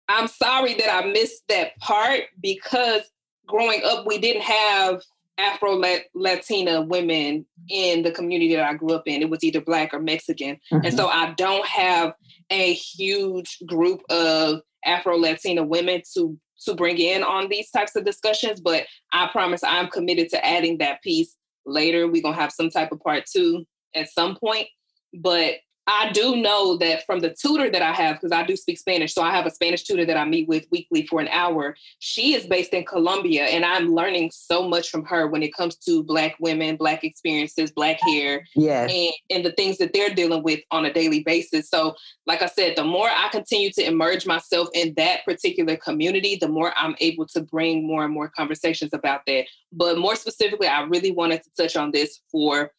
[0.07, 3.01] I'm sorry that I missed that part because
[3.45, 5.01] growing up, we didn't have
[5.37, 5.81] Afro
[6.13, 9.21] Latina women in the community that I grew up in.
[9.21, 10.59] It was either Black or Mexican.
[10.71, 10.85] Mm-hmm.
[10.85, 12.13] And so I don't have
[12.49, 18.05] a huge group of Afro Latina women to to bring in on these types of
[18.05, 22.07] discussions, but I promise I'm committed to adding that piece later.
[22.07, 24.67] We're gonna have some type of part two at some point.
[25.13, 25.55] But
[25.87, 29.13] I do know that from the tutor that I have, because I do speak Spanish,
[29.13, 31.75] so I have a Spanish tutor that I meet with weekly for an hour.
[31.99, 35.75] She is based in Colombia, and I'm learning so much from her when it comes
[35.77, 38.91] to Black women, Black experiences, Black hair, yes.
[38.93, 41.69] and, and the things that they're dealing with on a daily basis.
[41.69, 46.37] So, like I said, the more I continue to immerse myself in that particular community,
[46.39, 49.47] the more I'm able to bring more and more conversations about that.
[49.73, 52.71] But more specifically, I really wanted to touch on this for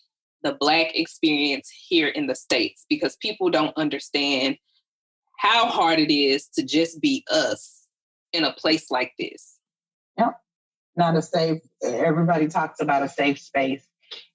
[0.45, 4.57] the Black experience here in the States because people don't understand
[5.38, 7.88] how hard it is to just be us
[8.32, 9.57] in a place like this.
[10.18, 10.38] Yep.
[10.97, 13.84] Not a safe, everybody talks about a safe space,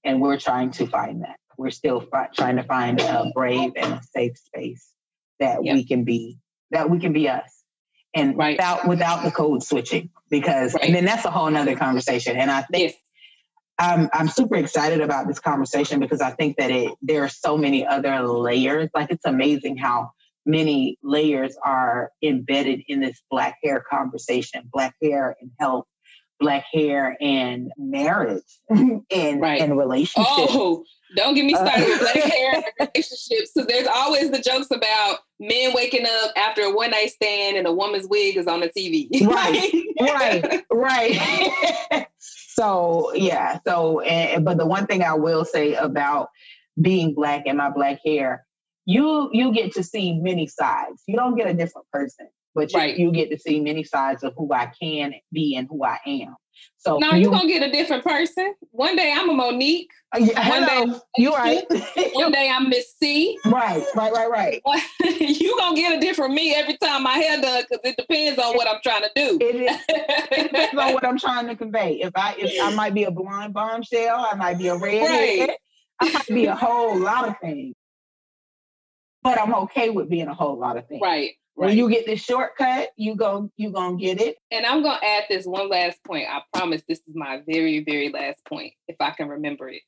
[0.03, 1.37] and we're trying to find that.
[1.57, 4.89] We're still fi- trying to find a brave and a safe space
[5.39, 5.75] that yep.
[5.75, 6.39] we can be,
[6.71, 7.63] that we can be us.
[8.15, 8.57] And right.
[8.57, 10.85] without without the code switching, because right.
[10.85, 12.37] and then that's a whole nother conversation.
[12.37, 13.01] And I think yes.
[13.79, 17.57] I'm I'm super excited about this conversation because I think that it there are so
[17.57, 18.89] many other layers.
[18.93, 20.11] Like it's amazing how
[20.45, 25.85] many layers are embedded in this black hair conversation, black hair and health,
[26.39, 29.61] black hair and marriage and right.
[29.61, 30.27] and relationships.
[30.27, 30.83] Oh,
[31.15, 34.67] don't get me started uh, with black hair and relationships because there's always the jokes
[34.71, 38.59] about men waking up after a one night stand and a woman's wig is on
[38.59, 39.07] the TV.
[39.29, 42.07] Right, right, right.
[42.59, 46.29] So yeah, so and, but the one thing I will say about
[46.81, 48.45] being black and my black hair,
[48.85, 51.03] you you get to see many sides.
[51.07, 52.97] You don't get a different person but right.
[52.97, 55.99] you, you, get to see many sides of who I can be and who I
[56.05, 56.35] am.
[56.77, 58.53] So now you're gonna get a different person.
[58.71, 59.91] One day I'm a Monique.
[60.15, 60.93] Uh, yeah, one hello.
[60.93, 61.65] day you right.
[62.13, 63.37] one day I'm Miss C.
[63.45, 64.83] Right, right, right, right.
[65.19, 68.55] you gonna get a different me every time my hair done because it depends on
[68.55, 69.37] what I'm trying to do.
[69.41, 71.99] It, is, it depends on what I'm trying to convey.
[72.01, 75.49] If I if I might be a blonde bombshell, I might be a redhead.
[75.49, 75.57] Right.
[75.99, 77.75] I might be a whole lot of things.
[79.21, 81.01] But I'm okay with being a whole lot of things.
[81.03, 81.31] Right.
[81.59, 84.37] When you get the shortcut, you go you gonna get it.
[84.49, 86.25] And I'm gonna add this one last point.
[86.29, 89.81] I promise this is my very, very last point, if I can remember it.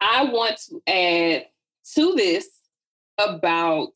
[0.00, 1.46] I want to add
[1.94, 2.48] to this
[3.18, 3.94] about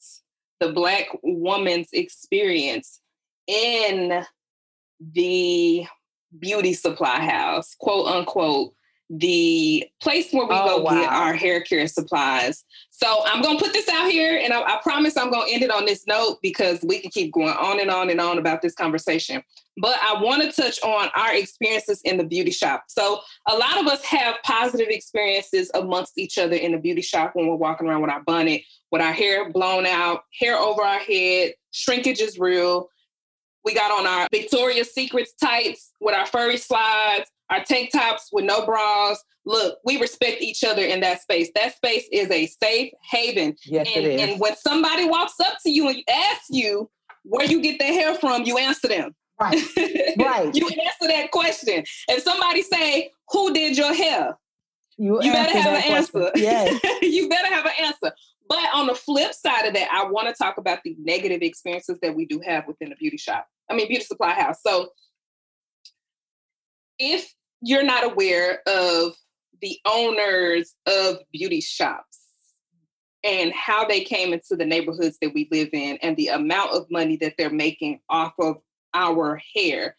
[0.59, 3.01] the black woman's experience
[3.47, 4.25] in
[5.01, 5.87] the
[6.37, 8.75] beauty supply house, quote unquote,
[9.11, 10.93] the place where we oh, go wow.
[10.93, 12.65] get our hair care supplies.
[12.91, 15.71] So I'm gonna put this out here, and I, I promise I'm gonna end it
[15.71, 18.75] on this note because we can keep going on and on and on about this
[18.75, 19.43] conversation.
[19.79, 22.85] But I want to touch on our experiences in the beauty shop.
[22.89, 27.33] So a lot of us have positive experiences amongst each other in the beauty shop
[27.35, 30.99] when we're walking around with our bonnet, with our hair blown out, hair over our
[30.99, 32.91] head, shrinkage is real.
[33.65, 38.45] We got on our Victoria's Secrets tights with our furry slides our tank tops with
[38.45, 39.23] no bras.
[39.45, 41.51] Look, we respect each other in that space.
[41.55, 43.57] That space is a safe haven.
[43.65, 44.21] Yes, and, it is.
[44.21, 46.91] and when somebody walks up to you and asks you
[47.25, 49.15] where you get their hair from, you answer them.
[49.41, 49.59] Right.
[50.19, 50.55] Right.
[50.55, 51.83] you answer that question.
[52.09, 54.37] If somebody say, Who did your hair?
[54.99, 56.23] You, you better have an question.
[56.23, 56.33] answer.
[56.35, 56.81] Yes.
[57.03, 58.13] you better have an answer.
[58.49, 61.99] But on the flip side of that, I want to talk about the negative experiences
[62.03, 63.47] that we do have within a beauty shop.
[63.71, 64.59] I mean, beauty supply house.
[64.67, 64.91] So
[66.99, 67.33] if
[67.63, 69.15] you're not aware of
[69.61, 72.19] the owners of beauty shops
[73.23, 76.91] and how they came into the neighborhoods that we live in and the amount of
[76.91, 78.57] money that they're making off of
[78.95, 79.95] our hair.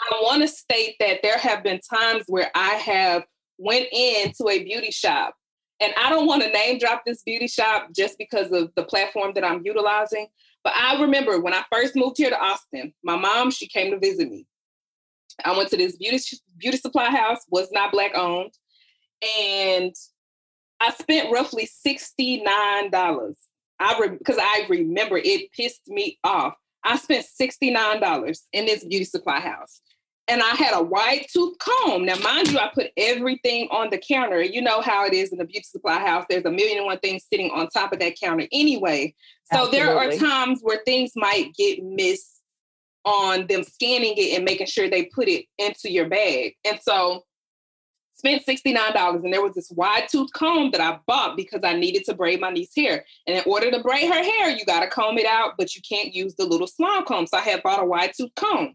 [0.00, 3.24] I want to state that there have been times where I have
[3.58, 5.34] went into a beauty shop
[5.80, 9.32] and I don't want to name drop this beauty shop just because of the platform
[9.34, 10.28] that I'm utilizing,
[10.64, 13.98] but I remember when I first moved here to Austin, my mom, she came to
[13.98, 14.46] visit me.
[15.44, 16.22] I went to this beauty
[16.56, 18.52] beauty supply house, was not black owned,
[19.38, 19.94] and
[20.80, 23.36] I spent roughly sixty nine dollars.
[23.78, 26.54] I because re- I remember it pissed me off.
[26.84, 29.80] I spent sixty nine dollars in this beauty supply house,
[30.28, 32.04] and I had a wide tooth comb.
[32.04, 34.42] Now, mind you, I put everything on the counter.
[34.42, 36.26] You know how it is in the beauty supply house.
[36.28, 39.14] There's a million and one things sitting on top of that counter anyway.
[39.52, 39.78] So Absolutely.
[39.78, 42.41] there are times where things might get missed
[43.04, 46.54] on them scanning it and making sure they put it into your bag.
[46.64, 47.24] And so
[48.14, 52.04] spent $69 and there was this wide tooth comb that I bought because I needed
[52.04, 53.04] to braid my niece's hair.
[53.26, 55.82] And in order to braid her hair, you got to comb it out, but you
[55.88, 57.26] can't use the little small comb.
[57.26, 58.74] So I had bought a wide tooth comb.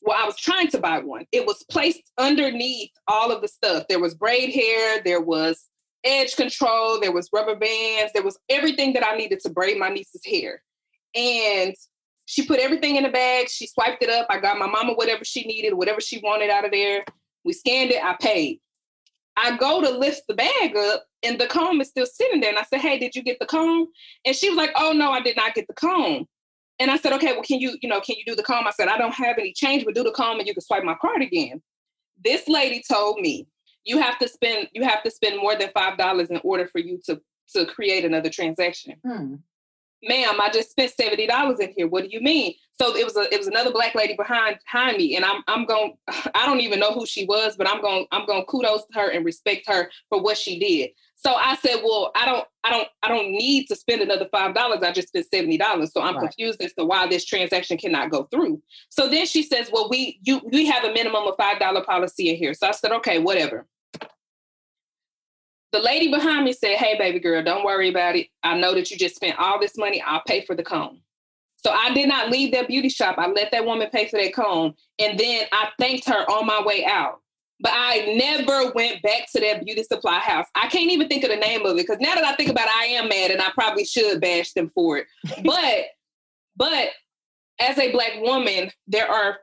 [0.00, 1.26] Well, I was trying to buy one.
[1.30, 3.84] It was placed underneath all of the stuff.
[3.88, 5.66] There was braid hair, there was
[6.04, 9.90] edge control, there was rubber bands, there was everything that I needed to braid my
[9.90, 10.62] niece's hair.
[11.14, 11.74] And
[12.30, 13.48] she put everything in the bag.
[13.48, 14.28] She swiped it up.
[14.30, 17.04] I got my mama whatever she needed, whatever she wanted out of there.
[17.44, 18.04] We scanned it.
[18.04, 18.60] I paid.
[19.36, 22.50] I go to lift the bag up and the comb is still sitting there.
[22.50, 23.88] And I said, Hey, did you get the comb?
[24.24, 26.28] And she was like, Oh no, I did not get the comb.
[26.78, 28.64] And I said, Okay, well, can you, you know, can you do the comb?
[28.64, 30.84] I said, I don't have any change, but do the comb and you can swipe
[30.84, 31.60] my card again.
[32.24, 33.48] This lady told me
[33.84, 36.78] you have to spend you have to spend more than five dollars in order for
[36.78, 37.20] you to
[37.56, 38.94] to create another transaction.
[39.04, 39.34] Hmm
[40.02, 41.86] ma'am, I just spent seventy dollars in here.
[41.86, 42.54] What do you mean?
[42.80, 45.66] So it was a it was another black lady behind behind me, and I'm I'm
[45.66, 45.94] going.
[46.08, 49.10] I don't even know who she was, but I'm going I'm going kudos to her
[49.10, 50.90] and respect her for what she did.
[51.16, 54.54] So I said, well, I don't I don't I don't need to spend another five
[54.54, 54.82] dollars.
[54.82, 55.92] I just spent seventy dollars.
[55.92, 56.22] So I'm right.
[56.22, 58.62] confused as to why this transaction cannot go through.
[58.88, 62.30] So then she says, well, we you we have a minimum of five dollar policy
[62.30, 62.54] in here.
[62.54, 63.66] So I said, okay, whatever
[65.72, 68.28] the lady behind me said, Hey, baby girl, don't worry about it.
[68.42, 70.02] I know that you just spent all this money.
[70.02, 71.00] I'll pay for the comb.
[71.62, 73.16] So I did not leave that beauty shop.
[73.18, 74.74] I let that woman pay for that comb.
[74.98, 77.20] And then I thanked her on my way out.
[77.62, 80.46] But I never went back to that beauty supply house.
[80.54, 82.68] I can't even think of the name of it because now that I think about
[82.68, 85.06] it, I am mad and I probably should bash them for it.
[85.44, 85.84] but
[86.56, 86.88] but
[87.60, 89.40] as a black woman, there are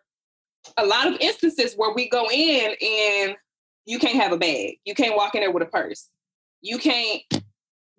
[0.78, 3.36] a lot of instances where we go in and
[3.86, 4.80] you can't have a bag.
[4.84, 6.10] You can't walk in there with a purse.
[6.68, 7.22] You can't,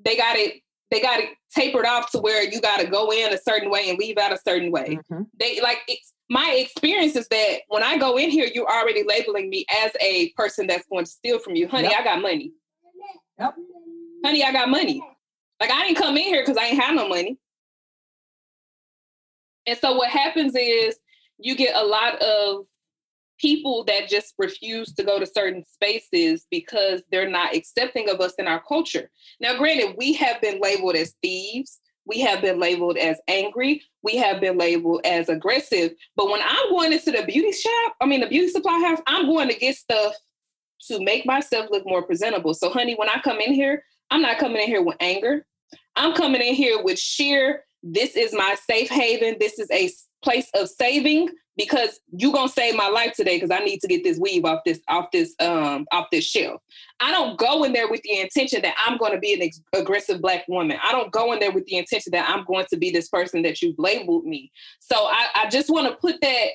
[0.04, 3.32] they got it, they got it tapered off to where you got to go in
[3.32, 4.98] a certain way and leave out a certain way.
[5.10, 5.22] Mm-hmm.
[5.38, 9.48] They like it's my experience is that when I go in here, you're already labeling
[9.48, 11.66] me as a person that's going to steal from you.
[11.68, 12.00] Honey, yep.
[12.00, 12.52] I got money.
[13.38, 13.54] Yep.
[14.24, 15.02] Honey, I got money.
[15.60, 17.38] Like I didn't come in here because I ain't have no money.
[19.66, 20.96] And so what happens is
[21.38, 22.66] you get a lot of
[23.38, 28.34] people that just refuse to go to certain spaces because they're not accepting of us
[28.38, 29.10] in our culture.
[29.40, 34.16] Now, granted, we have been labeled as thieves, we have been labeled as angry, we
[34.16, 35.92] have been labeled as aggressive.
[36.16, 39.26] But when I'm going into the beauty shop, I mean, the beauty supply house, I'm
[39.26, 40.14] going to get stuff
[40.88, 42.54] to make myself look more presentable.
[42.54, 45.44] So, honey, when I come in here, I'm not coming in here with anger.
[45.96, 49.36] I'm coming in here with sheer, this is my safe haven.
[49.38, 49.90] This is a
[50.22, 51.28] place of saving
[51.58, 54.60] because you gonna save my life today because I need to get this weave off
[54.64, 56.62] this off this um off this shelf.
[57.00, 59.60] I don't go in there with the intention that I'm going to be an ex-
[59.74, 60.78] aggressive black woman.
[60.82, 63.42] I don't go in there with the intention that I'm going to be this person
[63.42, 64.50] that you've labeled me.
[64.80, 66.46] So I, I just want to put that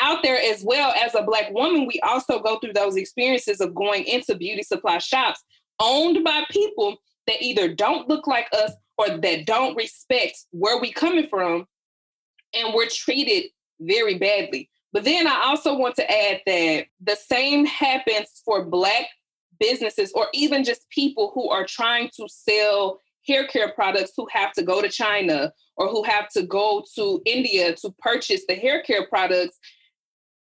[0.00, 1.86] out there as well as a black woman.
[1.86, 5.42] We also go through those experiences of going into beauty supply shops
[5.80, 6.96] owned by people
[7.26, 11.66] that either don't look like us or that don't respect where we coming from
[12.54, 13.44] and we're treated
[13.80, 14.70] very badly.
[14.92, 19.06] But then I also want to add that the same happens for Black
[19.60, 24.52] businesses or even just people who are trying to sell hair care products who have
[24.52, 28.82] to go to China or who have to go to India to purchase the hair
[28.82, 29.58] care products.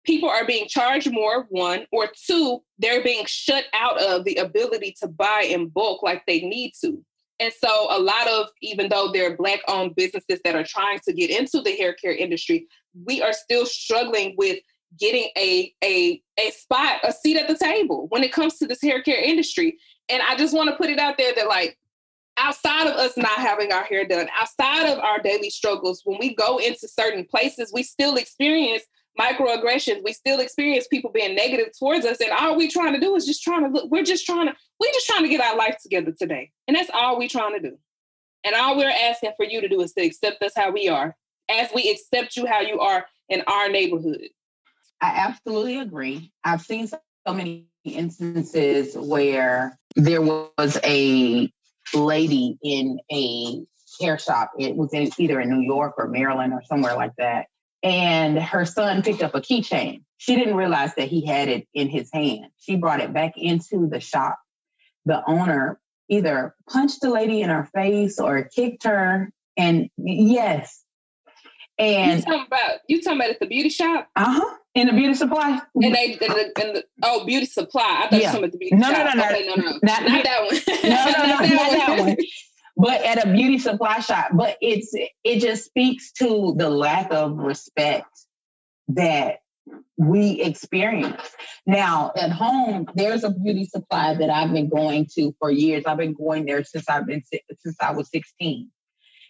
[0.04, 4.94] People are being charged more, one, or two, they're being shut out of the ability
[5.00, 7.02] to buy in bulk like they need to.
[7.38, 11.12] And so, a lot of, even though they're Black owned businesses that are trying to
[11.12, 12.66] get into the hair care industry,
[13.04, 14.60] we are still struggling with
[14.98, 18.80] getting a, a, a spot, a seat at the table when it comes to this
[18.80, 19.78] hair care industry.
[20.08, 21.76] And I just want to put it out there that, like,
[22.36, 26.34] outside of us not having our hair done, outside of our daily struggles, when we
[26.34, 28.84] go into certain places, we still experience
[29.18, 30.04] microaggressions.
[30.04, 32.20] We still experience people being negative towards us.
[32.20, 34.54] And all we trying to do is just trying to look, we're just trying to,
[34.78, 36.52] we're just trying to get our life together today.
[36.68, 37.78] And that's all we're trying to do.
[38.44, 41.16] And all we're asking for you to do is to accept us how we are,
[41.48, 44.28] as we accept you how you are in our neighborhood.
[45.00, 46.32] I absolutely agree.
[46.44, 51.52] I've seen so many instances where there was a
[51.94, 53.62] lady in a
[54.00, 54.52] hair shop.
[54.58, 57.46] It was in, either in New York or Maryland or somewhere like that
[57.86, 60.02] and her son picked up a keychain.
[60.16, 62.46] She didn't realize that he had it in his hand.
[62.58, 64.38] She brought it back into the shop.
[65.04, 65.78] The owner
[66.08, 69.30] either punched the lady in her face or kicked her.
[69.56, 70.82] And yes.
[71.78, 74.08] And you talking about you talking about at the beauty shop?
[74.16, 74.56] Uh-huh.
[74.74, 75.60] In the beauty supply.
[75.74, 77.82] And they in the, in the oh beauty supply.
[78.04, 78.18] I thought yeah.
[78.18, 78.98] you were talking about the beauty no, shop.
[78.98, 79.78] No, no, no, okay, no, no.
[79.82, 80.60] Not, not that one.
[80.66, 82.16] no, no, no, not, that, not that one
[82.76, 84.28] but at a beauty supply shop.
[84.34, 88.08] But it's it just speaks to the lack of respect
[88.88, 89.38] that
[89.96, 91.22] we experience.
[91.66, 95.84] Now at home, there's a beauty supply that I've been going to for years.
[95.86, 98.70] I've been going there since I've been since I was 16.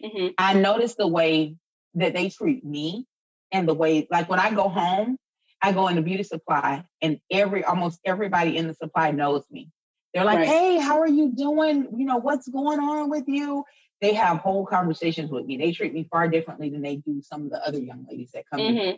[0.03, 0.27] Mm-hmm.
[0.37, 1.55] I noticed the way
[1.95, 3.05] that they treat me
[3.51, 5.17] and the way, like when I go home,
[5.61, 9.69] I go into beauty supply and every almost everybody in the supply knows me.
[10.13, 10.47] They're like, right.
[10.47, 11.87] hey, how are you doing?
[11.95, 13.63] You know, what's going on with you?
[14.01, 15.57] They have whole conversations with me.
[15.57, 18.45] They treat me far differently than they do some of the other young ladies that
[18.51, 18.77] come mm-hmm.
[18.77, 18.97] in.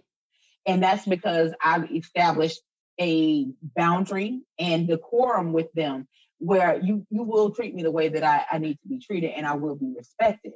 [0.65, 2.59] And that's because I've established
[2.99, 6.07] a boundary and decorum with them
[6.39, 9.31] where you you will treat me the way that I, I need to be treated
[9.31, 10.53] and I will be respected.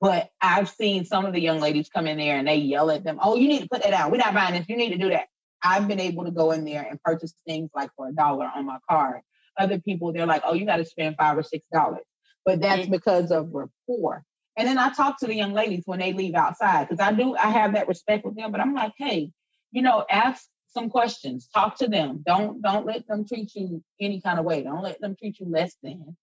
[0.00, 3.04] But I've seen some of the young ladies come in there and they yell at
[3.04, 4.10] them, oh, you need to put that out.
[4.10, 4.68] We're not buying this.
[4.68, 5.26] You need to do that.
[5.62, 8.66] I've been able to go in there and purchase things like for a dollar on
[8.66, 9.22] my card
[9.58, 12.04] other people, they're like, oh, you got to spend five or six dollars.
[12.44, 12.92] But that's mm-hmm.
[12.92, 14.24] because of rapport.
[14.56, 17.34] And then I talk to the young ladies when they leave outside because I do,
[17.36, 18.52] I have that respect with them.
[18.52, 19.32] But I'm like, hey,
[19.72, 22.22] you know, ask some questions, talk to them.
[22.24, 24.62] Don't don't let them treat you any kind of way.
[24.62, 26.16] Don't let them treat you less than.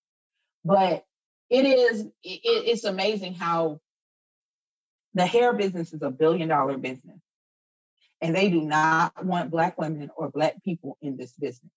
[0.63, 1.03] But
[1.51, 3.79] it is it, it's amazing how
[5.13, 7.19] the hair business is a billion dollar business
[8.21, 11.71] and they do not want black women or black people in this business.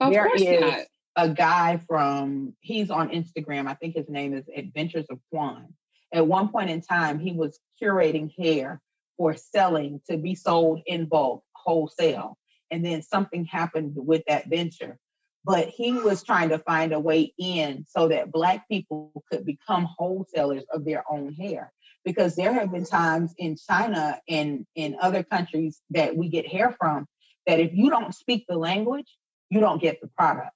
[0.00, 0.80] Of there is not
[1.16, 3.66] a guy from he's on Instagram.
[3.66, 5.74] I think his name is Adventures of Quan.
[6.12, 8.80] At one point in time, he was curating hair
[9.16, 12.36] for selling to be sold in bulk, wholesale.
[12.70, 14.98] And then something happened with that venture.
[15.44, 19.88] But he was trying to find a way in so that Black people could become
[19.98, 21.72] wholesalers of their own hair.
[22.04, 26.74] Because there have been times in China and in other countries that we get hair
[26.78, 27.06] from
[27.46, 29.16] that if you don't speak the language,
[29.50, 30.52] you don't get the product.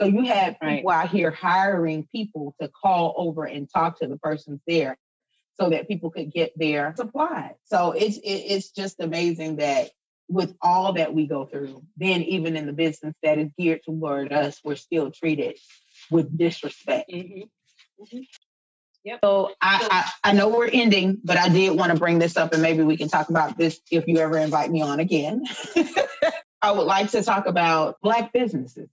[0.00, 4.16] So you have people out here hiring people to call over and talk to the
[4.16, 4.96] persons there
[5.60, 7.54] so that people could get their supplies.
[7.66, 9.90] So it's it's just amazing that
[10.30, 14.32] with all that we go through, then even in the business that is geared toward
[14.32, 15.58] us, we're still treated
[16.10, 17.10] with disrespect.
[17.10, 18.02] Mm-hmm.
[18.02, 18.20] Mm-hmm.
[19.02, 19.18] Yep.
[19.24, 19.88] So I,
[20.22, 22.82] I, I know we're ending, but I did want to bring this up and maybe
[22.84, 25.44] we can talk about this if you ever invite me on again.
[26.62, 28.88] I would like to talk about Black businesses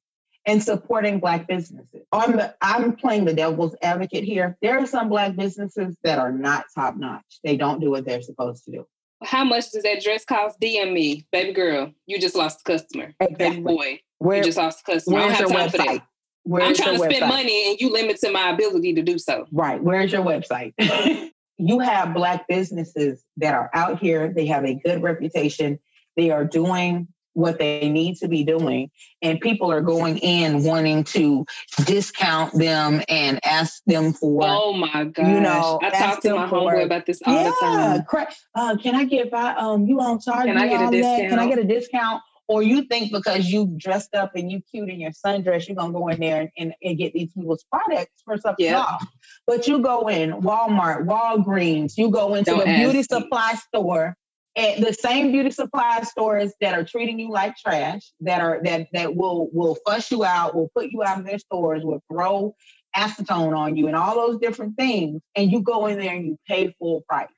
[0.45, 2.05] and supporting Black businesses.
[2.11, 4.57] I'm, I'm playing the devil's advocate here.
[4.61, 7.39] There are some Black businesses that are not top notch.
[7.43, 8.87] They don't do what they're supposed to do.
[9.23, 10.59] How much does that dress cost?
[10.59, 11.91] DM me, baby girl.
[12.05, 13.13] You just lost a customer.
[13.19, 13.49] Exactly.
[13.49, 15.17] Baby boy, Where, you just lost a customer.
[15.17, 15.71] Where's I don't have time website?
[15.71, 16.07] for that.
[16.43, 19.47] Where's I'm trying to spend money and you limit to my ability to do so.
[19.51, 19.83] Right.
[19.83, 20.73] Where's your website?
[21.57, 24.31] you have Black businesses that are out here.
[24.33, 25.79] They have a good reputation.
[26.15, 27.07] They are doing
[27.37, 28.89] what they need to be doing
[29.21, 31.45] and people are going in wanting to
[31.85, 36.47] discount them and ask them for oh my god you know i talk to my
[36.47, 39.99] homeboy about this all yeah, the time cra- uh, can i get five um you
[39.99, 43.11] on charge can i get a discount can i get a discount or you think
[43.11, 46.39] because you dressed up and you cute in your sundress, you're gonna go in there
[46.39, 48.77] and, and, and get these people's products for something yep.
[48.77, 49.05] off.
[49.45, 53.03] But you go in Walmart, Walgreens, you go into Don't the beauty me.
[53.03, 54.15] supply store
[54.57, 58.87] at the same beauty supply stores that are treating you like trash, that are that
[58.91, 62.55] that will will fuss you out, will put you out of their stores, will throw
[62.95, 66.39] acetone on you and all those different things, and you go in there and you
[66.47, 67.29] pay full price.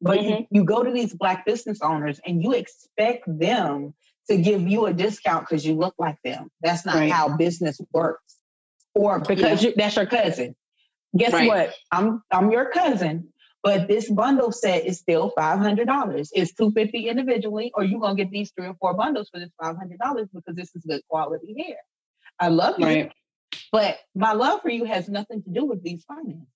[0.00, 0.28] But mm-hmm.
[0.28, 3.94] you, you go to these black business owners and you expect them
[4.28, 6.50] to give you a discount because you look like them.
[6.62, 7.10] That's not right.
[7.10, 8.36] how business works.
[8.94, 9.70] Or because yeah.
[9.70, 10.54] you, that's your cousin.
[11.16, 11.48] Guess right.
[11.48, 11.74] what?
[11.90, 13.28] I'm I'm your cousin,
[13.64, 16.28] but this bundle set is still $500.
[16.34, 19.50] It's 250 individually, or you're going to get these three or four bundles for this
[19.60, 19.78] $500
[20.32, 21.78] because this is good quality hair.
[22.38, 23.12] I love you, right.
[23.72, 26.46] but my love for you has nothing to do with these finances.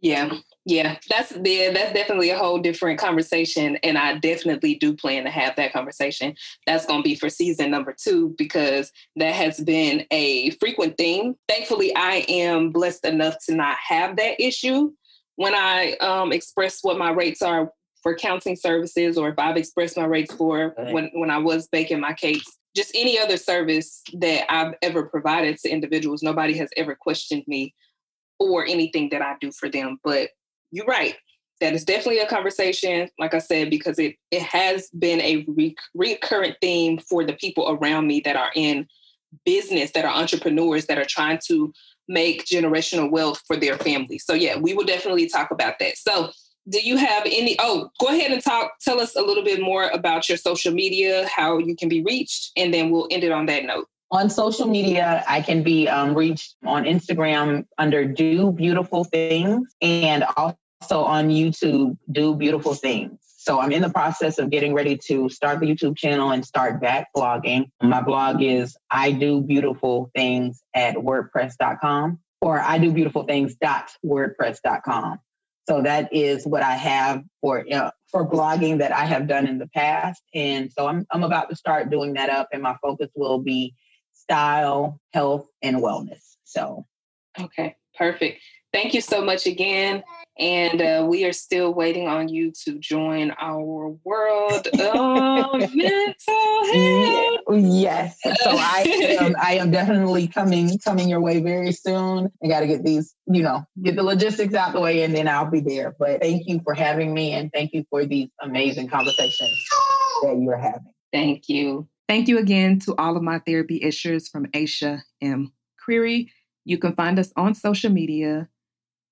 [0.00, 0.32] Yeah,
[0.64, 5.30] yeah, that's yeah, that's definitely a whole different conversation, and I definitely do plan to
[5.30, 6.36] have that conversation.
[6.68, 11.34] That's going to be for season number two because that has been a frequent theme.
[11.48, 14.92] Thankfully, I am blessed enough to not have that issue
[15.38, 17.70] when I um, express what my rates are
[18.02, 22.00] for counseling services, or if I've expressed my rates for when, when I was baking
[22.00, 26.96] my cakes, just any other service that I've ever provided to individuals, nobody has ever
[26.96, 27.72] questioned me
[28.40, 29.98] or anything that I do for them.
[30.02, 30.30] But
[30.72, 31.14] you're right.
[31.60, 35.76] That is definitely a conversation, like I said, because it, it has been a re-
[35.94, 38.88] recurrent theme for the people around me that are in
[39.44, 41.72] business, that are entrepreneurs, that are trying to
[42.08, 44.18] make generational wealth for their family.
[44.18, 45.98] So yeah, we will definitely talk about that.
[45.98, 46.30] So
[46.68, 49.88] do you have any oh go ahead and talk tell us a little bit more
[49.88, 53.46] about your social media how you can be reached and then we'll end it on
[53.46, 59.04] that note on social media i can be um, reached on instagram under do beautiful
[59.04, 63.18] things and also on youtube do beautiful things
[63.48, 66.82] so I'm in the process of getting ready to start the YouTube channel and start
[66.82, 67.70] back blogging.
[67.80, 73.90] My blog is I do beautiful things at wordpress.com or I do beautiful things dot
[74.04, 75.20] wordpress.com.
[75.66, 79.56] So that is what I have for uh, for blogging that I have done in
[79.56, 83.08] the past, and so I'm I'm about to start doing that up, and my focus
[83.14, 83.74] will be
[84.12, 86.36] style, health, and wellness.
[86.44, 86.84] So,
[87.40, 88.42] okay, perfect.
[88.72, 90.02] Thank you so much again.
[90.38, 97.40] And uh, we are still waiting on you to join our world of mental health.
[97.50, 98.18] Yes.
[98.22, 102.30] So I am, I am definitely coming coming your way very soon.
[102.44, 105.26] I got to get these, you know, get the logistics out the way and then
[105.26, 105.96] I'll be there.
[105.98, 109.58] But thank you for having me and thank you for these amazing conversations
[110.22, 110.92] that you're having.
[111.12, 111.88] Thank you.
[112.08, 115.52] Thank you again to all of my therapy ishers from Aisha M.
[115.84, 116.30] Creary.
[116.64, 118.48] You can find us on social media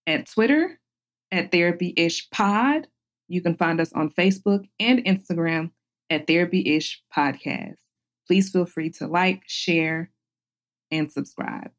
[0.06, 0.80] at Twitter
[1.30, 2.88] at Therapy Ish Pod.
[3.28, 5.70] You can find us on Facebook and Instagram
[6.10, 7.78] at Therapy Ish Podcast.
[8.26, 10.10] Please feel free to like, share,
[10.90, 11.70] and subscribe.